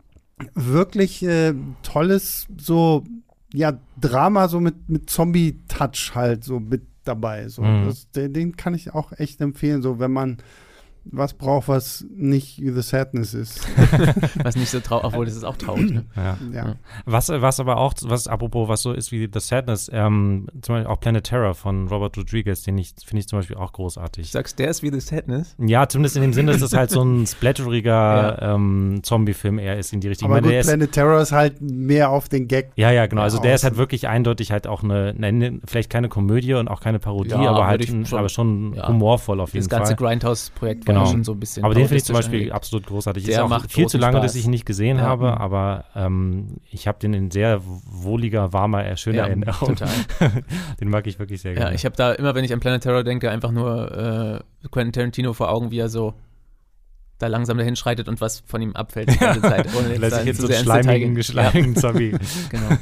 [0.55, 3.05] wirklich äh, tolles, so,
[3.53, 7.49] ja, Drama, so mit, mit Zombie-Touch halt so mit dabei.
[7.49, 7.63] So.
[7.63, 7.87] Mhm.
[7.87, 10.39] Das, den, den kann ich auch echt empfehlen, so wenn man
[11.11, 13.67] was braucht, was nicht The Sadness ist.
[14.43, 15.91] was nicht so traurig, obwohl das ist auch traurig.
[15.91, 16.05] Ne?
[16.17, 16.37] Ja.
[16.53, 16.75] Ja.
[17.07, 20.91] Was, was aber auch, was apropos, was so ist wie The Sadness, ähm, zum Beispiel
[20.93, 24.27] auch Planet Terror von Robert Rodriguez, den ich, finde ich zum Beispiel auch großartig.
[24.27, 25.55] Du sagst, der ist wie The Sadness.
[25.59, 27.27] Ja, zumindest in dem Sinne, dass es halt so ein
[27.73, 30.27] splatteriger ähm, Zombie-Film eher ist in die Richtung.
[30.27, 32.73] Aber meine, gut, der ist, Planet Terror ist halt mehr auf den Gag.
[32.77, 33.23] ja, ja, genau.
[33.23, 36.81] Also der ist halt wirklich eindeutig halt auch eine, eine vielleicht keine Komödie und auch
[36.81, 38.89] keine Parodie, Ja, aber halt schon- aber schon ja.
[38.89, 40.07] humorvoll auf jeden Das ganze Fall.
[40.09, 40.98] Grindhouse-Projekt Genau.
[41.05, 41.65] Ja schon so ein bisschen.
[41.65, 42.55] Aber den finde ich zum Beispiel angelegt.
[42.55, 43.25] absolut großartig.
[43.25, 44.23] Der ist auch macht viel zu lange, Spaß.
[44.27, 45.05] dass ich ihn nicht gesehen Ja.
[45.05, 49.69] habe, aber ähm, ich habe den in sehr wohliger, warmer, äh, schöner Ja, Erinnerung.
[49.77, 49.89] total.
[50.81, 51.75] den mag ich wirklich sehr Ja, gerne.
[51.77, 55.33] ich habe da immer, wenn ich an Planet Terror denke, einfach nur äh, Quentin Tarantino
[55.33, 56.15] vor Augen, wie er so
[57.19, 59.67] da langsam dahin schreitet und was von ihm abfällt die ganze Zeit.
[59.77, 61.15] Ohne jetzt Lässt sich jetzt so einen schleimigen, gehen.
[61.17, 62.11] geschleimigen Zombie.
[62.13, 62.19] Ja,
[62.49, 62.77] genau.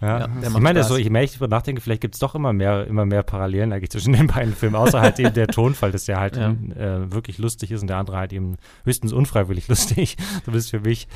[0.00, 0.18] Ja.
[0.20, 2.86] Ja, ich meine, so, je mehr ich darüber nachdenke, vielleicht gibt es doch immer mehr,
[2.86, 6.20] immer mehr Parallelen eigentlich zwischen den beiden Filmen, außer halt eben der Tonfall, dass der
[6.20, 6.50] halt Ja.
[6.50, 11.08] äh, wirklich lustig ist und der andere halt eben höchstens unfreiwillig lustig, zumindest für mich.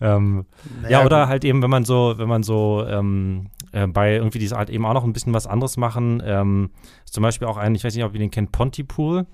[0.00, 0.46] Ähm,
[0.88, 4.56] ja, oder halt eben, wenn man so, wenn man so ähm, äh, bei irgendwie diese
[4.56, 6.70] halt eben auch noch ein bisschen was anderes machen, ähm,
[7.04, 9.26] ist zum Beispiel auch ein, ich weiß nicht, ob ihr den kennt, Pontypool.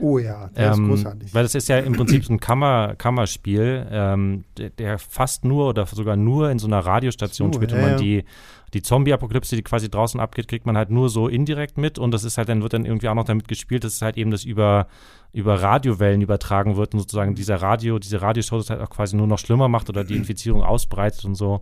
[0.00, 1.34] Oh ja, der Ähm, ist großartig.
[1.34, 5.68] Weil das ist ja im Prinzip so ein Kammer, Kammerspiel, ähm, der, der fast nur
[5.68, 8.24] oder sogar nur in so einer Radiostation So, spielt, wo ja, man die,
[8.74, 12.24] die Zombie-Apokalypse, die quasi draußen abgeht, kriegt man halt nur so indirekt mit und das
[12.24, 14.44] ist halt, dann wird dann irgendwie auch noch damit gespielt, dass es halt eben das
[14.44, 14.86] über,
[15.32, 19.26] über Radiowellen übertragen wird und sozusagen dieser Radio, diese Radioshow das halt auch quasi nur
[19.26, 21.60] noch schlimmer macht oder die Infizierung ausbreitet und so.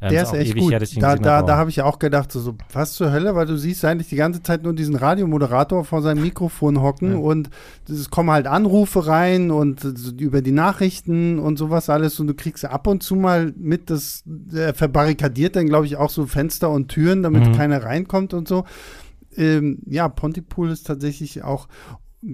[0.00, 0.72] Ähm, Der ist auch echt ewig gut.
[0.72, 3.34] her, da da, habe, da habe ich ja auch gedacht, so, so, was zur Hölle,
[3.34, 7.18] weil du siehst eigentlich die ganze Zeit nur diesen Radiomoderator vor seinem Mikrofon hocken Ja.
[7.18, 7.50] und
[7.88, 9.82] es kommen halt Anrufe rein und
[10.20, 14.22] über die Nachrichten und sowas alles und du kriegst ab und zu mal mit, das
[14.54, 17.52] äh, verbarrikadiert dann, glaube ich, auch so Fenster und Türen, damit Mhm.
[17.56, 18.64] keiner reinkommt und so.
[19.36, 21.68] Ähm, ja, Pontypool ist tatsächlich auch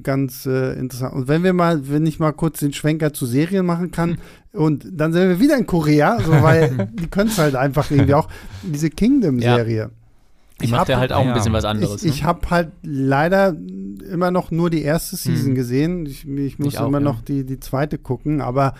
[0.02, 1.14] ganz äh, interessant.
[1.14, 4.18] Und wenn wir mal, wenn ich mal kurz den Schwenker zu Serien machen kann,
[4.52, 8.14] und dann sind wir wieder in Korea, so, weil die können es halt einfach irgendwie
[8.14, 8.28] auch,
[8.62, 9.90] diese Kingdom-Serie.
[10.62, 11.28] Die macht ja halt auch ja.
[11.28, 12.02] ein bisschen was anderes.
[12.04, 12.28] Ich, ich ne?
[12.28, 13.56] habe halt leider
[14.10, 15.54] immer noch nur die erste Season Hm.
[15.54, 16.06] gesehen.
[16.06, 17.04] Ich, ich muss Ich auch, immer ja.
[17.04, 18.74] noch die, die zweite gucken, aber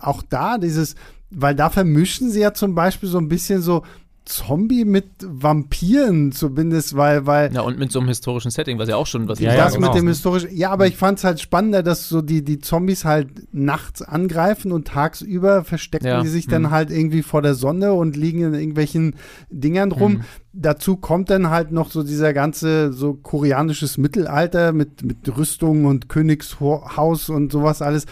[0.00, 0.96] auch da dieses,
[1.30, 3.84] weil da vermischen sie ja zum Beispiel so ein bisschen so
[4.24, 8.96] Zombie mit Vampiren zumindest, weil, weil ja, und mit so einem historischen Setting, was ja
[8.96, 9.88] auch schon was Ja, ja, das genau.
[9.88, 13.04] mit dem historischen, ja, aber ich fand es halt spannender, dass so die, die Zombies
[13.04, 16.70] halt nachts angreifen und tagsüber verstecken Ja, die sich dann hm.
[16.70, 19.16] halt irgendwie vor der Sonne und liegen in irgendwelchen
[19.50, 20.12] Dingern rum.
[20.12, 20.24] Hm.
[20.54, 26.08] Dazu kommt dann halt noch so dieser ganze so koreanisches Mittelalter mit, mit Rüstung und
[26.08, 28.06] Königshaus und sowas alles.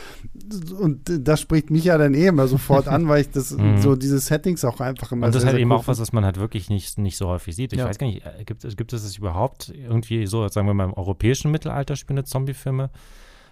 [0.78, 3.78] Und das spricht mich ja dann eh immer sofort an, weil ich das Mhm.
[3.80, 6.12] so diese Settings auch einfach immer Und das ist halt eben cool auch was, was
[6.12, 7.72] man halt wirklich nicht, nicht so häufig sieht.
[7.72, 7.86] Ich Ja.
[7.86, 10.84] weiß gar nicht, äh, gibt, es- gibt es das überhaupt irgendwie so, sagen wir mal,
[10.84, 12.90] im europäischen Mittelalter spielende Zombie-Filme?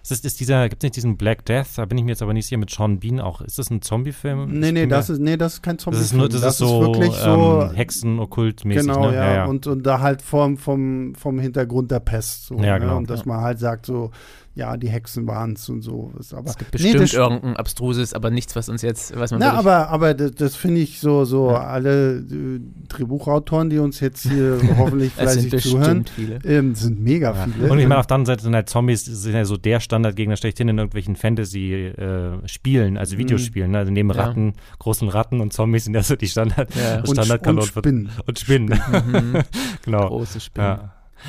[0.03, 2.33] Ist, ist dieser, gibt es nicht diesen Black Death, da bin ich mir jetzt aber
[2.33, 3.39] nicht sicher, mit Sean Bean auch.
[3.41, 4.59] Ist das ein Zombie-Film?
[4.59, 5.97] Nee, nee, das ist, nee, das ist kein Zombie.
[5.99, 9.15] das ist nur, das, ist so, wirklich so ähm, Hexen-Okkult-mäßig, Genau, ne?
[9.15, 9.45] ja.
[9.45, 12.47] Und, und da halt vom, vom, vom Hintergrund der Pest.
[12.47, 12.79] So, Ja, ne?
[12.79, 12.97] genau.
[12.97, 14.09] Und dass man halt sagt, so,
[14.53, 16.11] ja, die Hexen waren es und so.
[16.33, 19.39] Aber, Es gibt Nee, bestimmt das- irgendein abstruses, aber nichts, was uns jetzt, was man
[19.39, 21.61] na, aber, aber das, das finde ich so, so Ja.
[21.67, 26.39] alle äh, Drehbuchautoren, die uns jetzt hier hoffentlich fleißig zuhören, viele.
[26.43, 27.45] ähm, sind mega Ja.
[27.45, 27.71] viele.
[27.71, 30.35] Und ich meine, auf der anderen Seite sind halt Zombies sind ja so der Standardgegner
[30.35, 33.71] schlechthin in irgendwelchen Fantasy-Spielen, also Videospielen.
[33.71, 33.77] Ne?
[33.79, 34.15] Also neben Ja.
[34.23, 36.99] Ratten, großen Ratten und Zombies sind ja so die Standard, Ja.
[37.07, 38.09] und, Standardkanon und von- Spinnen.
[38.25, 38.67] und Spinnen.
[38.91, 39.37] Mhm.
[39.85, 40.07] genau.
[40.07, 40.79] Große Spinnen.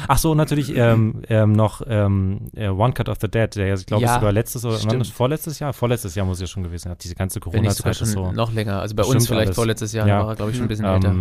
[0.08, 3.74] Ach so, natürlich ähm, ähm, noch ähm, äh, One Cut of the Dead, der ja,
[3.74, 5.06] ich glaube, Ja, sogar letztes oder stimmt.
[5.06, 5.72] vorletztes Jahr?
[5.72, 6.96] Vorletztes Jahr muss ja schon gewesen sein.
[7.00, 8.32] Diese ganze Corona-Zeit ist so.
[8.32, 8.80] noch länger.
[8.80, 9.56] Also bei uns vielleicht alles.
[9.56, 10.20] vorletztes Jahr, Ja.
[10.22, 11.14] war er, glaube ich, schon ein bisschen älter.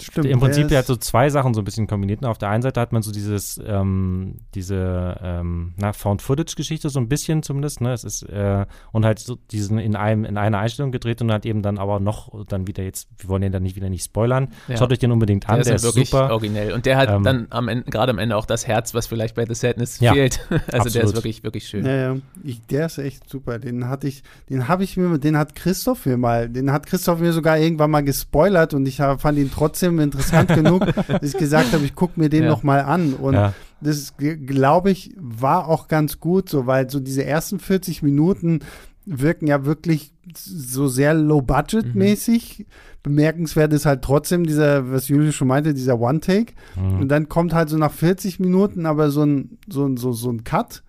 [0.00, 0.26] Stimmt.
[0.26, 2.24] Im Prinzip, der der hat so zwei Sachen so ein bisschen kombiniert.
[2.24, 7.08] Auf der einen Seite hat man so dieses, ähm, diese, ähm, na, Found-Footage-Geschichte so ein
[7.08, 10.90] bisschen zumindest, ne, es ist, äh, und halt so diesen in einem, in einer Einstellung
[10.90, 13.76] gedreht und hat eben dann aber noch, dann wieder jetzt, wir wollen den dann nicht
[13.76, 14.48] wieder nicht spoilern.
[14.66, 14.76] Ja.
[14.76, 16.30] Schaut euch den unbedingt an, der, der, ist ist wirklich super.
[16.30, 16.72] originell.
[16.72, 19.36] Und der hat Ähm, dann am Ende, gerade am Ende auch das Herz, was vielleicht
[19.36, 20.40] bei The Sadness Ja, fehlt.
[20.50, 21.04] Also der absolut.
[21.04, 21.86] ist wirklich, wirklich schön.
[21.86, 22.16] Ja, ja.
[22.42, 23.58] Ich, der ist echt super.
[23.58, 27.20] Den hatte ich, den habe ich mir, den hat Christoph mir mal, den hat Christoph
[27.20, 31.36] mir sogar irgendwann mal gespoilert und ich hab, fand ihn trotzdem interessant genug, dass ich
[31.38, 32.48] gesagt habe, ich gucke mir den Ja.
[32.50, 33.14] noch mal an.
[33.14, 33.52] Und ja.
[33.80, 38.60] das, glaube ich, war auch ganz gut so, weil so diese ersten 40 Minuten
[39.06, 42.66] wirken ja wirklich so sehr low-budget-mäßig.
[43.02, 46.54] Bemerkenswert ist halt trotzdem dieser, was Julius schon meinte, dieser One-Take.
[46.76, 47.00] Mhm.
[47.00, 50.30] Und dann kommt halt so nach 40 Minuten aber so ein, so ein, so, so
[50.30, 50.82] ein Cut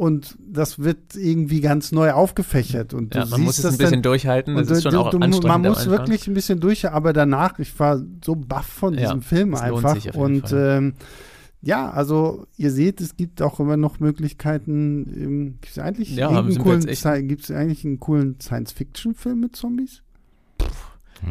[0.00, 2.94] und das wird irgendwie ganz neu aufgefächert.
[2.94, 4.56] Und Ja, du man muss es ein bisschen dann, durchhalten.
[4.56, 5.44] Das ist schon du, auch anstrengend.
[5.44, 9.20] Man muss wirklich ein bisschen durch, aber danach, ich war so baff von Ja, diesem
[9.20, 9.98] Film einfach.
[10.14, 10.94] und ähm,
[11.60, 15.04] ja, also ihr seht, es gibt auch immer noch Möglichkeiten.
[15.14, 16.28] Ähm, gibt es eigentlich, Ja,
[16.58, 20.02] coolen, eigentlich einen coolen Science-Fiction-Film mit Zombies?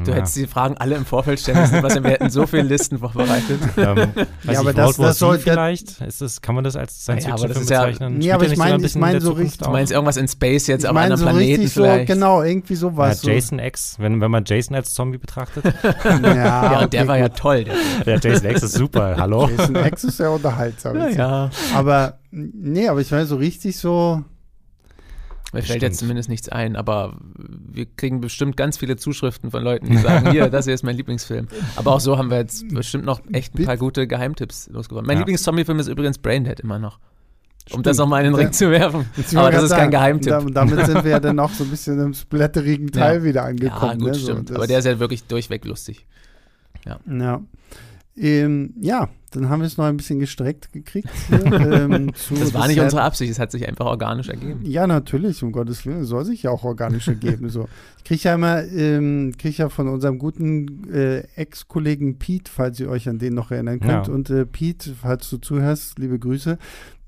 [0.06, 0.18] Du ja.
[0.18, 1.82] hättest die Fragen alle im Vorfeld stellen müssen.
[1.82, 3.60] Was, wir hätten so viele Listen vorbereitet.
[3.78, 4.10] ähm,
[4.44, 6.00] weiß aber ich, das- das soll- vielleicht?
[6.02, 8.18] Ist das, kann man das als Ja, aber Science-Fiction-Film das ist ja- bezeichnen?
[8.20, 9.70] Nee, aber ich nicht sogar mein- ein ich bisschen mein in der so richtig- Du
[9.72, 12.08] meinst irgendwas in Space jetzt, ich auf meine einem so Planeten richtig so, vielleicht?
[12.08, 13.24] genau, irgendwie sowas.
[13.24, 15.64] Ja, Jason X, wenn, wenn man Jason als Zombie betrachtet.
[16.04, 16.10] So.
[16.10, 16.36] Ja,
[16.74, 17.38] Ja, und der okay, war ja gut.
[17.38, 17.66] toll.
[18.06, 19.50] Der ja, Jason X ist super, hallo.
[19.50, 20.98] Jason X ist ja unterhaltsam.
[20.98, 21.50] ja, ja.
[21.76, 24.24] Aber, nee, aber ich meine so richtig so,
[25.52, 29.88] Mir fällt jetzt zumindest nichts ein, aber wir kriegen bestimmt ganz viele Zuschriften von Leuten,
[29.89, 31.47] die sagen, hier, das hier ist mein Lieblingsfilm.
[31.76, 35.08] Aber auch so haben wir jetzt bestimmt noch echt ein paar gute Geheimtipps losgeworden.
[35.08, 35.22] Mein Ja.
[35.22, 37.00] Lieblings-Zombie-Film ist übrigens Braindead immer noch.
[37.00, 37.86] Um Stimmt.
[37.88, 38.52] das nochmal in den Ring Ja.
[38.52, 39.06] zu werfen.
[39.36, 40.30] Aber das ist kein Geheimtipp.
[40.30, 43.24] da- Damit sind wir ja dann auch so ein bisschen im splatterigen Teil Ja.
[43.24, 44.00] wieder Ja, angekommen.
[44.00, 44.14] gut, ne?
[44.16, 44.52] so, stimmt.
[44.56, 46.06] Aber der ist ja wirklich durchweg lustig.
[46.86, 47.00] Ja.
[48.16, 51.10] Ähm, ja, dann haben wir es noch ein bisschen gestreckt gekriegt.
[51.28, 54.62] Hier, ähm, zu Das war nicht unsere Absicht, es hat sich einfach organisch ergeben.
[54.64, 57.50] Ja, natürlich, um Gottes Willen, soll sich ja auch organisch ergeben.
[57.50, 57.68] So.
[57.98, 62.90] Ich kriege ja immer, ähm, krieg ja von unserem guten äh, Ex-Kollegen Pete, falls ihr
[62.90, 64.08] euch an den noch erinnern könnt.
[64.08, 64.14] Ja.
[64.14, 66.58] Und äh, Pete, falls du zuhörst, liebe Grüße,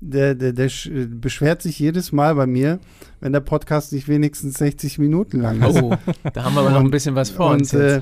[0.00, 2.80] der, der, der sch- beschwert sich jedes Mal bei mir,
[3.20, 5.80] wenn der Podcast nicht wenigstens 60 Minuten lang ist.
[5.80, 5.94] Oh,
[6.32, 7.80] da haben wir aber noch ein bisschen was vor und uns jetzt.
[7.98, 8.00] äh,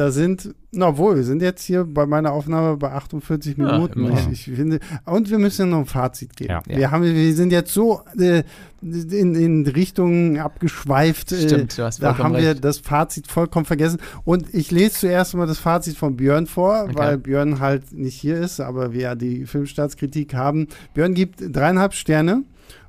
[0.00, 4.00] da sind, na wohl, wir sind jetzt hier bei meiner Aufnahme bei 48 Ja, Minuten.
[4.06, 4.32] immerhin.
[4.32, 6.50] ich, ich finde, und wir müssen noch ein Fazit geben.
[6.50, 6.62] Ja.
[6.66, 8.42] Wir, haben, wir sind jetzt so äh,
[8.82, 11.32] in, in Richtungen abgeschweift.
[11.32, 12.64] Äh, Stimmt, du hast da haben wir recht.
[12.64, 13.98] das Fazit vollkommen vergessen.
[14.24, 16.94] Und ich lese zuerst mal das Fazit von Björn vor, Okay.
[16.96, 20.68] weil Björn halt nicht hier ist, aber wir ja die Filmstartskritik haben.
[20.94, 22.42] Björn gibt dreieinhalb Sterne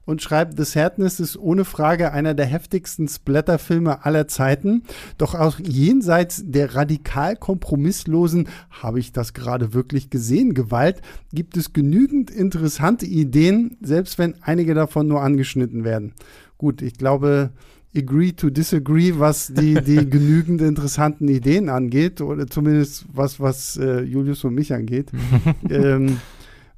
[0.05, 4.83] und schreibt, The Sadness ist ohne Frage einer der heftigsten Splatter-Filme aller Zeiten.
[5.17, 11.01] Doch auch jenseits der radikal kompromisslosen, habe ich das gerade wirklich gesehen, Gewalt,
[11.33, 16.13] gibt es genügend interessante Ideen, selbst wenn einige davon nur angeschnitten werden.
[16.57, 17.51] Gut, ich glaube,
[17.95, 24.01] agree to disagree, was die, die genügend interessanten Ideen angeht, oder zumindest was, was äh,
[24.01, 25.11] Julius und mich angeht.
[25.69, 26.17] ähm,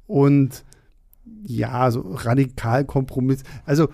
[0.06, 0.64] und
[1.46, 3.42] ja, so radikal Kompromiss.
[3.64, 3.88] Also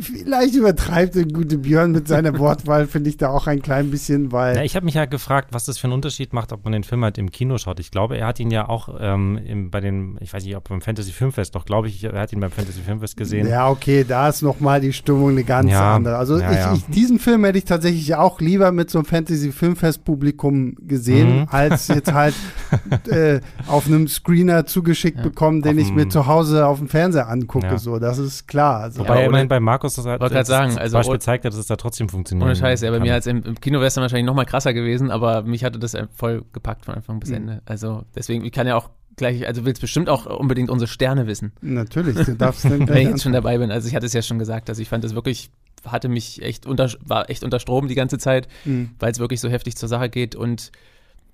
[0.00, 4.32] Vielleicht übertreibt der gute Björn mit seiner Wortwahl, finde ich da auch ein klein bisschen,
[4.32, 4.56] weil.
[4.56, 6.84] Ja, ich habe mich ja gefragt, was das für einen Unterschied macht, ob man den
[6.84, 7.80] Film halt im Kino schaut.
[7.80, 10.68] Ich glaube, er hat ihn ja auch ähm, im, bei den, ich weiß nicht, ob
[10.68, 13.48] beim Fantasy Filmfest, doch glaube ich, er hat ihn beim Fantasy Filmfest gesehen.
[13.48, 16.16] Ja, okay, da ist nochmal die Stimmung eine ganz ja, andere.
[16.16, 16.74] Also ja, ich, ja.
[16.74, 21.40] Ich, diesen Film hätte ich tatsächlich auch lieber mit so einem Fantasy Filmfest Publikum gesehen,
[21.40, 21.48] mhm.
[21.50, 22.34] als jetzt halt
[23.08, 27.78] äh, auf einem Screener zugeschickt bekommen, den ich mir zu Hause auf dem Fernseher angucke.
[27.78, 28.80] So, das ist klar.
[28.80, 31.76] Also, Wobei immerhin bei Markus das halt das sagen, also, Beispiel zeigt, dass es da
[31.76, 32.46] trotzdem funktioniert.
[32.46, 34.44] Ohne Scheiß, ja, bei mir als im, im Kino wäre es dann wahrscheinlich noch mal
[34.44, 37.36] krasser gewesen, aber mich hatte das voll gepackt von Anfang bis mhm.
[37.36, 37.62] Ende.
[37.66, 41.52] Also deswegen, ich kann ja auch gleich, also willst bestimmt auch unbedingt unsere Sterne wissen.
[41.60, 43.70] Natürlich, du darfst Wenn ich jetzt schon dabei bin.
[43.70, 45.50] Also ich hatte es ja schon gesagt, also ich fand das wirklich,
[45.84, 48.90] hatte mich echt unter, war echt unter Strom die ganze Zeit, mhm.
[48.98, 50.72] weil es wirklich so heftig zur Sache geht und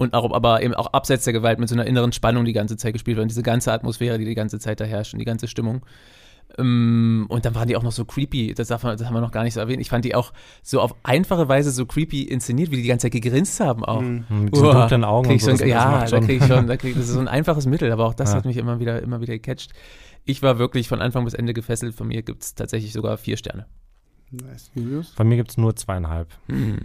[0.00, 2.78] und auch, aber eben auch abseits der Gewalt mit so einer inneren Spannung die ganze
[2.78, 5.26] Zeit gespielt wird und diese ganze Atmosphäre, die die ganze Zeit da herrscht und die
[5.26, 5.82] ganze Stimmung.
[6.58, 9.20] Ähm, und dann waren die auch noch so creepy, das, darf man, das haben wir
[9.20, 9.80] noch gar nicht so erwähnt.
[9.80, 10.32] Ich fand die auch
[10.62, 14.00] so auf einfache Weise so creepy inszeniert, wie die die ganze Zeit gegrinst haben auch.
[14.00, 14.24] Mhm.
[14.44, 15.56] Mit so dunklen Augen und so.
[15.56, 18.06] Schon, ja, da kriege ich schon, da krieg, das ist so ein einfaches Mittel, aber
[18.06, 18.36] auch das ja.
[18.36, 19.72] hat mich immer wieder, immer wieder gecatcht.
[20.24, 21.94] Ich war wirklich von Anfang bis Ende gefesselt.
[21.94, 23.66] Von mir gibt es tatsächlich sogar vier Sterne.
[24.32, 24.70] Nice.
[24.74, 25.10] Julius?
[25.10, 26.28] Von mir gibt es nur zweieinhalb.
[26.46, 26.76] Mm.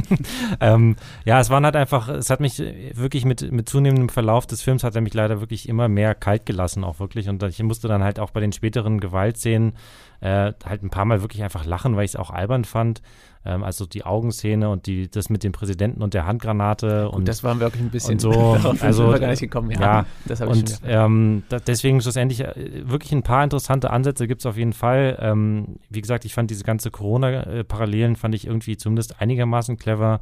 [0.60, 4.62] ähm, ja, es waren halt einfach, es hat mich wirklich mit, mit zunehmendem Verlauf des
[4.62, 7.28] Films hat er mich leider wirklich immer mehr kalt gelassen, auch wirklich.
[7.28, 9.74] Und ich musste dann halt auch bei den späteren Gewaltszenen
[10.20, 13.00] äh, halt ein paar Mal wirklich einfach lachen, weil ich es auch albern fand.
[13.44, 17.06] Ähm, also die Augenszene und die, das mit dem Präsidenten und der Handgranate.
[17.06, 18.30] Gut, und das war wirklich ein bisschen so.
[18.80, 19.70] also, wir gar nicht gekommen.
[19.70, 23.90] Ja, ja das habe ich Und ähm, da, deswegen schlussendlich äh, wirklich ein paar interessante
[23.90, 25.18] Ansätze gibt es auf jeden Fall.
[25.20, 30.20] Ähm, wie gesagt, ich fand diese ganze Corona-Parallelen fand ich irgendwie zumindest einigermaßen clever.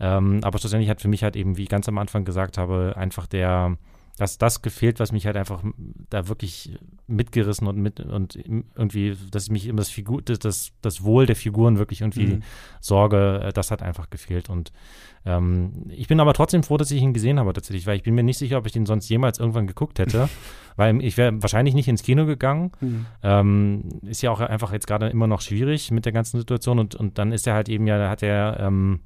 [0.00, 2.94] Ähm, aber schlussendlich hat für mich halt eben, wie ich ganz am Anfang gesagt habe,
[2.96, 3.76] einfach der
[4.16, 5.62] dass das gefehlt, was mich halt einfach
[6.08, 11.04] da wirklich mitgerissen und mit und irgendwie, dass ich mich immer das Figur, das, das
[11.04, 12.42] Wohl der Figuren wirklich irgendwie mhm.
[12.80, 14.48] sorge, äh, das hat einfach gefehlt.
[14.48, 14.72] Und
[15.26, 18.14] ähm, ich bin aber trotzdem froh, dass ich ihn gesehen habe tatsächlich, weil ich bin
[18.14, 20.28] mir nicht sicher, ob ich den sonst jemals irgendwann geguckt hätte.
[20.76, 22.72] weil ich wäre wahrscheinlich nicht ins Kino gegangen.
[22.80, 23.06] Mhm.
[23.22, 26.94] Ähm, ist ja auch einfach jetzt gerade immer noch schwierig mit der ganzen Situation und,
[26.94, 29.00] und dann ist er halt eben ja, da hat er ähm,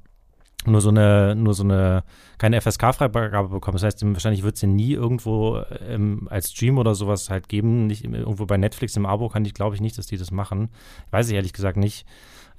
[0.65, 2.03] nur so eine, nur so eine,
[2.37, 3.75] keine FSK-Freigabe bekommen.
[3.75, 7.87] Das heißt, wahrscheinlich wird es den nie irgendwo ähm, als Stream oder sowas halt geben.
[7.87, 10.69] Nicht irgendwo bei Netflix im Abo kann ich, glaube ich nicht, dass die das machen.
[11.11, 12.05] Weiß ich ehrlich gesagt nicht.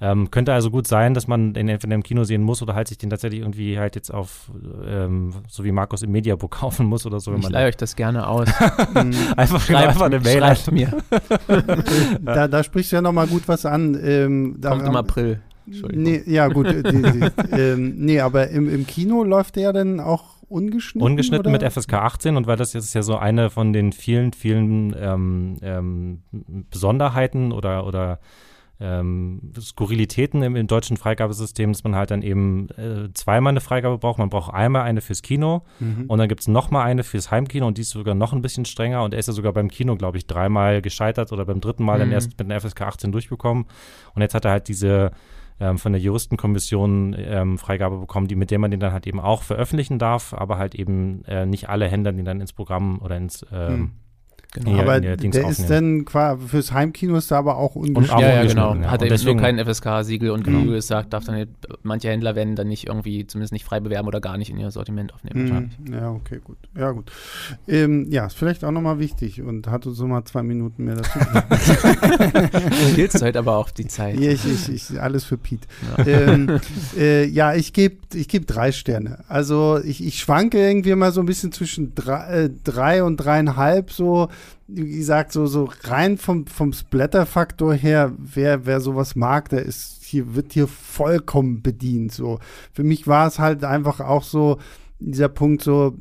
[0.03, 2.87] Ähm, könnte also gut sein, dass man den entweder im Kino sehen muss oder halt
[2.87, 4.49] sich den tatsächlich irgendwie halt jetzt auf,
[4.83, 7.35] ähm, so wie Markus im Mediabook kaufen muss oder so.
[7.35, 8.47] Ich leihe euch das gerne aus.
[9.37, 10.39] einfach, schreibt, einfach eine Mail.
[10.39, 10.91] Schreibt mir.
[12.21, 13.95] da, da sprichst du ja nochmal gut was an.
[14.03, 15.39] Ähm, Kommt im April.
[15.65, 16.67] Nee, ja, gut.
[16.67, 21.01] die, die, ähm, nee, aber im, im Kino läuft der dann auch ungeschnitten?
[21.01, 21.63] Ungeschnitten oder?
[21.63, 25.57] mit FSK 18 und weil das jetzt ja so eine von den vielen, vielen ähm,
[25.61, 26.23] ähm,
[26.69, 28.19] Besonderheiten oder, oder
[28.81, 33.99] ähm, Skurrilitäten im, im, deutschen Freigabesystem, dass man halt dann eben äh, zweimal eine Freigabe
[33.99, 34.17] braucht.
[34.17, 36.05] Man braucht einmal eine fürs Kino mhm.
[36.07, 38.65] und dann gibt es nochmal eine fürs Heimkino und die ist sogar noch ein bisschen
[38.65, 41.83] strenger und er ist ja sogar beim Kino, glaube ich, dreimal gescheitert oder beim dritten
[41.83, 41.99] Mal mhm.
[41.99, 43.65] dann erst mit einer FSK 18 durchbekommen.
[44.15, 45.11] Und jetzt hat er halt diese
[45.61, 49.19] ähm, von der Juristenkommission ähm, Freigabe bekommen, die, mit der man den dann halt eben
[49.19, 53.15] auch veröffentlichen darf, aber halt eben äh, nicht alle Händler den dann ins Programm oder
[53.15, 53.91] ins ähm, hm.
[54.53, 54.81] Genau.
[54.81, 58.19] aber der, der ist dann quasi fürs Heimkino ist da aber auch ungeschnitten.
[58.19, 58.75] Ja, ja, genau.
[58.75, 58.91] Ja.
[58.91, 60.59] Hat er deswegen, nur kein FSK-Siegel und genau.
[60.59, 61.49] wie du gesagt, darf dann nicht,
[61.83, 64.69] manche Händler werden dann nicht irgendwie, zumindest nicht frei bewerben oder gar nicht in ihr
[64.69, 65.71] Sortiment aufnehmen.
[65.79, 65.93] Mhm.
[65.93, 66.57] Ja, okay, gut.
[66.77, 67.09] Ja, gut.
[67.65, 70.95] Ähm, ja, ist vielleicht auch nochmal wichtig und hat uns so mal zwei Minuten mehr
[70.95, 71.19] dazu.
[72.95, 74.19] Gilt es heute aber auch die Zeit.
[74.19, 75.65] Ja, ich, ich, ich, alles für Pete.
[75.97, 76.59] Ja, ähm,
[76.97, 79.23] äh, ja ich gebe ich geb drei Sterne.
[79.29, 83.91] Also ich, ich schwanke irgendwie mal so ein bisschen zwischen drei, äh, drei und dreieinhalb
[83.91, 84.27] so
[84.67, 90.03] wie gesagt, so, so rein vom, vom Splatter-Faktor her, wer, wer sowas mag, der ist
[90.03, 92.11] hier, wird hier vollkommen bedient.
[92.11, 92.39] So.
[92.73, 94.59] Für mich war es halt einfach auch so,
[95.03, 95.97] dieser Punkt so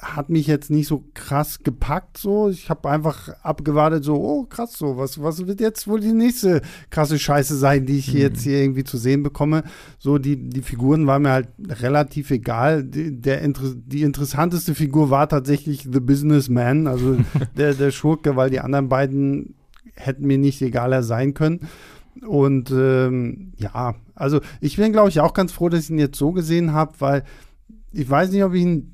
[0.00, 2.48] hat mich jetzt nicht so krass gepackt so.
[2.48, 6.62] Ich habe einfach abgewartet so, oh krass so, was was wird jetzt wohl die nächste
[6.90, 8.20] krasse Scheiße sein, die ich mhm.
[8.20, 9.64] jetzt hier irgendwie zu sehen bekomme.
[9.98, 12.84] So die die Figuren waren mir halt relativ egal.
[12.84, 17.16] Die, der die interessanteste Figur war tatsächlich The Businessman, also
[17.56, 19.54] der der Schurke, weil die anderen beiden
[19.94, 21.68] hätten mir nicht egaler sein können.
[22.26, 26.18] Und ähm, ja, also ich bin, glaube ich, auch ganz froh, dass ich ihn jetzt
[26.18, 27.24] so gesehen habe, weil
[27.92, 28.92] ich weiß nicht, ob ich ihn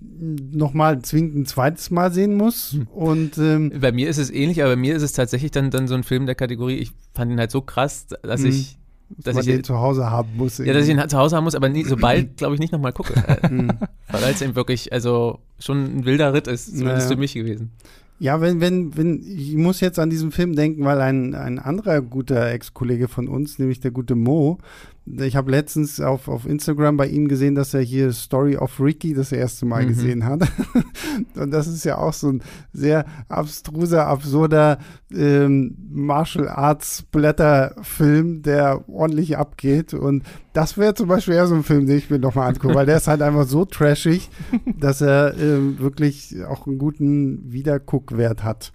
[0.52, 2.72] nochmal zwingend ein zweites Mal sehen muss.
[2.72, 2.86] Hm.
[2.88, 5.86] Und ähm, bei mir ist es ähnlich, aber bei mir ist es tatsächlich dann, dann
[5.86, 8.50] so ein Film der Kategorie, ich fand ihn halt so krass, dass hm.
[8.50, 8.78] ich
[9.08, 10.58] dass ich den zu Hause haben muss.
[10.58, 12.92] Ja, dass ich ihn zu Hause haben muss, aber nie, sobald, glaube ich, nicht nochmal
[12.92, 13.14] gucke.
[13.42, 13.68] Hm.
[14.08, 17.08] Weil es eben wirklich, also schon ein wilder Ritt ist, zumindest naja.
[17.08, 17.70] für mich gewesen.
[18.18, 22.00] Ja, wenn, wenn, wenn, ich muss jetzt an diesen Film denken, weil ein, ein anderer
[22.00, 24.58] guter Ex-Kollege von uns, nämlich der gute Mo,
[25.06, 29.14] ich habe letztens auf, auf Instagram bei ihm gesehen, dass er hier Story of Ricky
[29.14, 29.88] das erste Mal mhm.
[29.88, 30.42] gesehen hat.
[31.36, 32.42] Und das ist ja auch so ein
[32.72, 34.78] sehr abstruser, absurder
[35.12, 39.94] ähm, Martial Arts Blätterfilm, der ordentlich abgeht.
[39.94, 42.86] Und das wäre zum Beispiel eher so ein Film, den ich mir nochmal angucke, weil
[42.86, 44.28] der ist halt einfach so trashig,
[44.80, 48.72] dass er ähm, wirklich auch einen guten Wiederguckwert hat.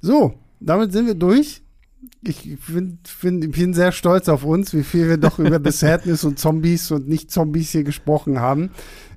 [0.00, 1.61] So, damit sind wir durch
[2.24, 6.24] ich bin, bin, bin sehr stolz auf uns, wie viel wir doch über The Sadness
[6.24, 8.70] und Zombies und Nicht-Zombies hier gesprochen haben.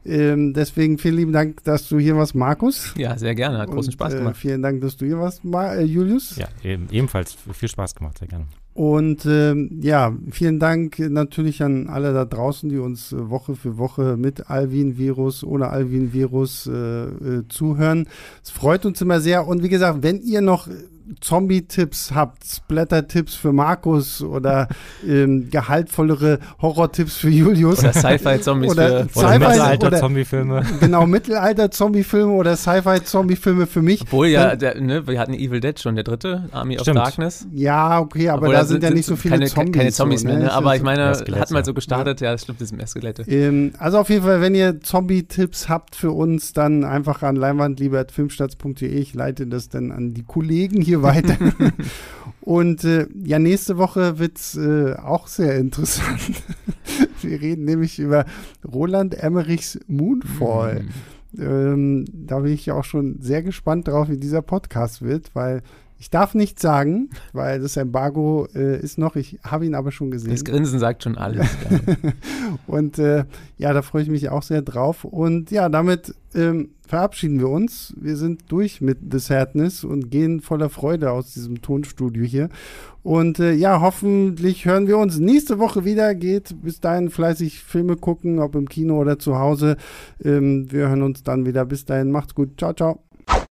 [0.06, 2.94] Ähm, deswegen vielen lieben Dank, dass du hier warst, Markus.
[2.96, 3.58] Ja, sehr gerne.
[3.58, 4.36] Hat großen und, Spaß äh, gemacht.
[4.36, 6.36] Äh, vielen Dank, dass du hier warst, äh, Julius.
[6.38, 8.46] Ja, eben, ebenfalls viel Spaß gemacht, sehr gerne.
[8.76, 13.78] Und ähm, ja, vielen Dank natürlich an alle da draußen, die uns äh, Woche für
[13.78, 18.08] Woche mit Alvin-Virus, ohne Alvin-Virus äh, äh, zuhören.
[18.44, 19.48] Es freut uns immer sehr.
[19.48, 20.68] Und wie gesagt, wenn ihr noch
[21.22, 24.68] Zombie-Tipps habt, Splatter-Tipps für Markus oder
[25.08, 27.80] ähm, gehaltvollere Horror-Tipps für Julius.
[27.80, 30.64] Oder Sci-Fi-Zombies oder, für oder Mittelalter-Zombie-Filme.
[30.80, 34.02] Genau, Mittelalter-Zombie-Filme oder Sci-Fi-Zombie-Filme für mich.
[34.02, 36.98] Obwohl ja, der, ne, wir hatten Evil Dead schon, der dritte, Army Stimmt.
[36.98, 37.48] of Darkness.
[37.52, 39.74] Ja, okay, aber Obwohl, da sind ja nicht so viele keine, Zombies.
[39.74, 40.52] Keine Zombies so, mehr, ne?
[40.52, 43.24] aber ich meine, hat mal so gestartet, ja, das stimmt, das sind mehr Skelette.
[43.28, 48.88] Ähm, also auf jeden Fall, wenn ihr Zombie-Tipps habt für uns, dann einfach an leinwandlieber.filmstarts.de.
[48.88, 51.38] Ich leite das dann an die Kollegen hier weiter.
[52.42, 56.44] Und äh, ja, nächste Woche wird es äh, auch sehr interessant.
[57.22, 58.26] Wir reden nämlich über
[58.64, 60.84] Roland Emmerichs Moonfall.
[60.84, 61.42] Mm.
[61.42, 65.64] Ähm, da bin ich ja auch schon sehr gespannt drauf, wie dieser Podcast wird, weil
[66.06, 70.12] ich darf nichts sagen, weil das Embargo äh, ist noch, ich habe ihn aber schon
[70.12, 70.30] gesehen.
[70.30, 71.48] Das Grinsen sagt schon alles.
[72.68, 73.26] und äh,
[73.58, 75.04] ja, da freue ich mich auch sehr drauf.
[75.04, 77.96] Und ja, damit ähm, verabschieden wir uns.
[78.00, 82.50] Wir sind durch mit The Sadness und gehen voller Freude aus diesem Tonstudio hier.
[83.02, 86.14] Und äh, ja, hoffentlich hören wir uns nächste Woche wieder.
[86.14, 89.76] Geht bis dahin fleißig Filme gucken, ob im Kino oder zu Hause.
[90.24, 91.66] Ähm, wir hören uns dann wieder.
[91.66, 92.60] Bis dahin, macht's gut.
[92.60, 93.02] Ciao, ciao.